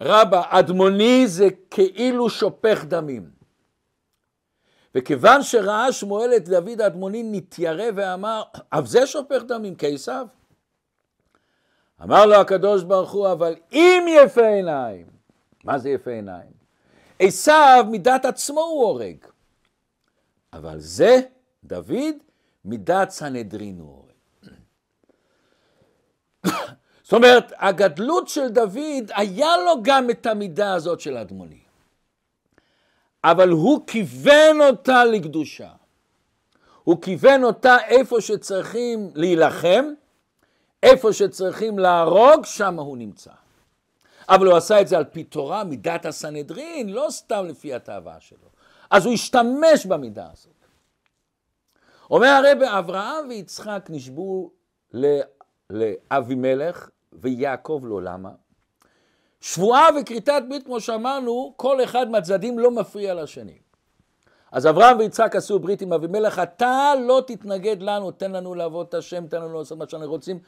רבה, 0.00 0.42
אדמוני 0.48 1.26
זה 1.26 1.48
כאילו 1.70 2.30
שופך 2.30 2.84
דמים. 2.84 3.30
וכיוון 4.94 5.42
שראה 5.42 5.92
שמואל 5.92 6.30
את 6.36 6.48
דוד 6.48 6.80
האדמוני 6.80 7.22
נתיירא 7.22 7.84
ואמר, 7.94 8.42
אף 8.70 8.86
זה 8.86 9.06
שופך 9.06 9.42
דמים 9.42 9.74
כעשיו? 9.78 10.26
אמר 12.02 12.26
לו 12.26 12.34
הקדוש 12.34 12.82
ברוך 12.82 13.12
הוא, 13.12 13.32
אבל 13.32 13.54
אם 13.72 14.06
יפה 14.08 14.46
עיניים, 14.46 15.06
מה 15.66 15.78
זה 15.78 15.90
יפה 15.90 16.10
עיניים? 16.10 16.50
עשיו 17.18 17.86
מידת 17.90 18.24
עצמו 18.24 18.60
הוא 18.60 18.84
הורג, 18.84 19.16
אבל 20.52 20.80
זה, 20.80 21.20
דוד, 21.64 22.14
מידת 22.64 23.10
סנהדרין 23.10 23.80
הוא 23.80 23.88
הורג. 23.88 24.06
זאת 27.04 27.12
אומרת, 27.12 27.52
הגדלות 27.56 28.28
של 28.28 28.48
דוד, 28.48 29.10
היה 29.14 29.56
לו 29.64 29.82
גם 29.82 30.10
את 30.10 30.26
המידה 30.26 30.74
הזאת 30.74 31.00
של 31.00 31.16
אדמוני. 31.16 31.60
אבל 33.24 33.48
הוא 33.48 33.86
כיוון 33.86 34.60
אותה 34.60 35.04
לקדושה. 35.04 35.70
הוא 36.84 37.02
כיוון 37.02 37.44
אותה 37.44 37.76
איפה 37.86 38.20
שצריכים 38.20 39.10
להילחם, 39.14 39.84
איפה 40.82 41.12
שצריכים 41.12 41.78
להרוג, 41.78 42.44
שם 42.44 42.78
הוא 42.78 42.96
נמצא. 42.96 43.30
אבל 44.28 44.46
הוא 44.46 44.56
עשה 44.56 44.80
את 44.80 44.88
זה 44.88 44.96
על 44.96 45.04
פי 45.04 45.24
תורה, 45.24 45.64
מידת 45.64 46.06
הסנהדרין, 46.06 46.88
לא 46.88 47.06
סתם 47.10 47.46
לפי 47.48 47.74
התאווה 47.74 48.20
שלו. 48.20 48.48
אז 48.90 49.04
הוא 49.04 49.14
השתמש 49.14 49.86
במידה 49.86 50.28
הזאת. 50.32 50.52
אומר 52.10 52.28
הרב, 52.28 52.62
אברהם 52.62 53.28
ויצחק 53.28 53.86
נשבו 53.90 54.50
לאבימלך 55.70 56.88
ויעקב 57.12 57.80
לא, 57.84 58.02
למה? 58.02 58.30
שבועה 59.40 59.86
וכריתת 60.00 60.42
ברית, 60.48 60.64
כמו 60.64 60.80
שאמרנו, 60.80 61.54
כל 61.56 61.84
אחד 61.84 62.10
מהצדדים 62.10 62.58
לא 62.58 62.70
מפריע 62.70 63.14
לשני. 63.14 63.58
אז 64.52 64.66
אברהם 64.66 64.98
ויצחק 64.98 65.36
עשו 65.36 65.58
ברית 65.58 65.82
עם 65.82 65.92
אבימלך, 65.92 66.38
אתה 66.38 66.92
לא 67.06 67.22
תתנגד 67.26 67.82
לנו, 67.82 68.10
תן 68.10 68.32
לנו 68.32 68.54
לעבוד 68.54 68.86
את 68.88 68.94
השם, 68.94 69.26
תן 69.26 69.36
לנו 69.42 69.58
לעשות 69.58 69.78
מה 69.78 69.88
שאנחנו 69.88 70.10
רוצים, 70.10 70.38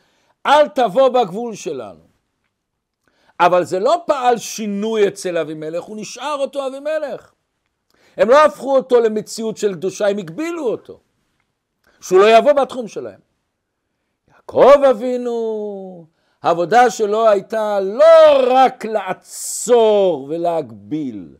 אל 0.47 0.69
תבוא 0.69 1.09
בגבול 1.09 1.55
שלנו. 1.55 2.08
אבל 3.41 3.65
זה 3.65 3.79
לא 3.79 4.03
פעל 4.07 4.39
שינוי 4.39 5.09
אצל 5.09 5.39
אבימלך, 5.39 5.85
הוא 5.85 5.97
נשאר 6.01 6.37
אותו 6.39 6.67
אבימלך. 6.67 7.33
הם 8.17 8.29
לא 8.29 8.45
הפכו 8.45 8.77
אותו 8.77 9.01
למציאות 9.01 9.57
של 9.57 9.75
קדושה, 9.75 10.09
הם 10.09 10.19
הגבילו 10.19 10.69
אותו. 10.69 11.01
שהוא 12.01 12.21
לא 12.21 12.39
יבוא 12.39 12.53
בתחום 12.53 12.89
שלהם. 12.89 13.21
יעקב 14.29 14.85
אבינו, 14.91 16.07
העבודה 16.43 16.91
שלו 16.91 17.29
הייתה 17.29 17.81
לא 17.81 18.05
רק 18.51 18.85
לעצור 18.85 20.27
ולהגביל, 20.31 21.37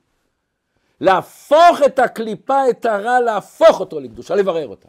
להפוך 1.01 1.83
את 1.87 1.99
הקליפה, 1.99 2.71
את 2.71 2.87
הרע, 2.87 3.21
להפוך 3.21 3.81
אותו 3.81 4.01
לקדושה, 4.01 4.35
לברר 4.35 4.69
אותה. 4.69 4.89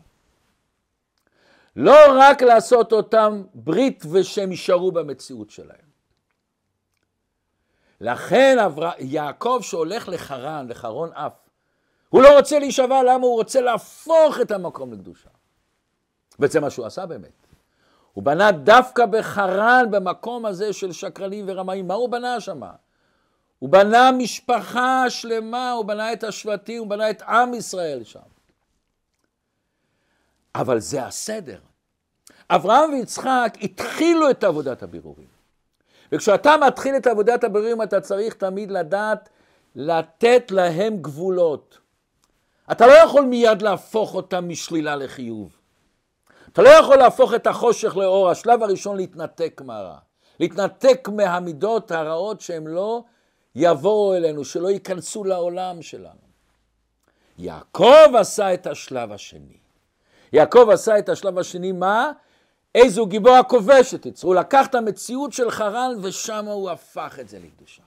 לא 1.76 1.95
רק 2.20 2.41
לעשות 2.41 2.93
אותם 2.93 3.43
ברית 3.53 4.03
ושהם 4.12 4.51
יישארו 4.51 4.91
במציאות 4.91 5.49
שלהם. 5.49 5.88
לכן 8.02 8.58
יעקב 9.00 9.60
שהולך 9.62 10.10
לחרן, 10.10 10.68
לחרון 10.70 11.10
אף, 11.14 11.34
הוא 12.10 12.22
לא 12.22 12.38
רוצה 12.38 12.60
להישבע, 12.60 13.04
למה? 13.04 13.26
הוא 13.26 13.36
רוצה 13.36 13.62
להפוך 13.62 14.41
את 14.41 14.52
המקום 14.52 14.93
לקדושה. 14.93 15.30
וזה 16.39 16.60
מה 16.60 16.70
שהוא 16.70 16.86
עשה 16.86 17.06
באמת. 17.06 17.32
הוא 18.14 18.24
בנה 18.24 18.52
דווקא 18.52 19.06
בחרן, 19.06 19.86
במקום 19.91 20.45
הזה 20.45 20.74
של 20.74 20.91
שקרנים 20.91 21.45
ורמאים. 21.47 21.88
מה 21.88 21.93
הוא 21.93 22.10
בנה 22.10 22.39
שם? 22.39 22.62
הוא 23.60 23.70
בנה 23.70 24.12
משפחה 24.12 25.10
שלמה, 25.10 25.72
הוא 25.72 25.86
בנה 25.86 26.14
את 26.14 26.24
השבטים, 26.24 26.80
הוא 26.80 26.88
בנה 26.88 27.10
את 27.10 27.22
עם 27.22 27.54
ישראל 27.54 28.04
שם. 28.04 28.20
אבל 30.56 30.80
זה 30.80 31.06
הסדר. 31.06 31.60
אברהם 32.50 32.93
ויצחק 32.93 33.58
התחילו 33.62 34.30
את 34.30 34.43
עבודת 34.43 34.84
הבירורים. 34.84 35.38
וכשאתה 36.12 36.55
מתחיל 36.68 36.95
את 36.95 37.07
עבודת 37.07 37.43
הבירורים 37.43 37.82
אתה 37.82 38.01
צריך 38.01 38.34
תמיד 38.34 38.72
לדעת 38.72 39.30
לתת 39.76 40.51
להם 40.51 40.97
גבולות. 40.97 41.78
אתה 42.72 42.88
לא 42.88 42.93
יכול 42.93 43.26
מיד 43.26 43.62
להפוך 43.62 44.16
אותם 44.16 44.49
משלילה 44.49 44.95
לחיוב. 44.95 45.49
אתה 46.53 46.62
לא 46.62 46.70
יכול 46.70 46.95
להפוך 46.95 47.34
את 47.34 47.47
החושך 47.47 47.97
לאור, 47.97 48.30
השלב 48.30 48.64
הראשון 48.64 48.97
להתנתק 48.97 49.62
מהרע. 49.66 49.97
להתנתק 50.39 51.10
מהמידות 51.16 51.91
הרעות 51.91 52.41
שהם 52.41 52.68
לא 52.68 53.03
יבואו 53.55 54.16
אלינו, 54.16 54.45
שלא 54.45 54.70
ייכנסו 54.70 55.24
לעולם 55.24 55.82
שלנו. 55.82 56.30
יעקב 57.38 58.16
עשה 58.20 58.53
את 58.53 58.68
השלב 58.68 59.12
השני. 59.12 59.57
יעקב 60.34 60.70
עשה 60.70 60.99
את 60.99 61.10
השלב 61.10 61.39
השני, 61.39 61.72
מה? 61.72 62.12
איזו 62.76 63.05
גיבור 63.05 63.36
הכובש 63.36 63.93
יצרו. 64.05 64.30
הוא 64.30 64.39
לקח 64.39 64.67
את 64.67 64.76
המציאות 64.76 65.34
של 65.34 65.51
חרן 65.51 65.91
ושם 66.01 66.45
הוא 66.45 66.70
הפך 66.70 67.17
את 67.22 67.30
זה 67.30 67.39
לקדושה. 67.39 67.82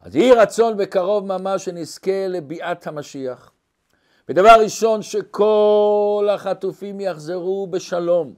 אז 0.00 0.16
יהי 0.16 0.32
רצון 0.32 0.76
בקרוב 0.76 1.26
ממש 1.26 1.64
שנזכה 1.64 2.28
לביאת 2.28 2.86
המשיח. 2.86 3.50
ודבר 4.28 4.54
ראשון, 4.60 5.02
שכל 5.02 6.28
החטופים 6.30 7.00
יחזרו 7.00 7.66
בשלום, 7.66 8.34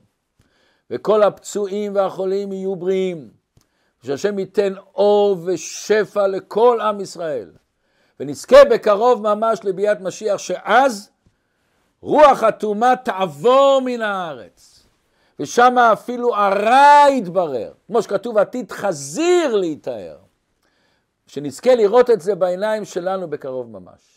וכל 0.91 1.23
הפצועים 1.23 1.95
והחולים 1.95 2.53
יהיו 2.53 2.77
בריאים, 2.77 3.31
ושהשם 4.03 4.39
ייתן 4.39 4.73
אור 4.95 5.39
ושפע 5.45 6.27
לכל 6.27 6.81
עם 6.81 7.01
ישראל, 7.01 7.51
ונזכה 8.21 8.65
בקרוב 8.71 9.23
ממש 9.23 9.59
לביאת 9.65 10.01
משיח, 10.01 10.39
שאז 10.39 11.11
רוח 12.05 12.43
הטומאה 12.43 12.97
תעבור 12.97 13.83
מן 13.85 14.03
הארץ, 14.03 14.87
ושם 15.41 15.79
אפילו 15.79 16.37
הרע 16.37 17.05
יתברר, 17.11 17.73
כמו 17.87 18.03
שכתוב 18.03 18.39
עתיד 18.39 18.73
חזיר 18.73 19.57
להיטהר, 19.57 20.17
שנזכה 21.27 21.75
לראות 21.75 22.11
את 22.11 22.21
זה 22.21 22.35
בעיניים 22.35 22.85
שלנו 22.85 23.31
בקרוב 23.31 23.71
ממש. 23.71 24.14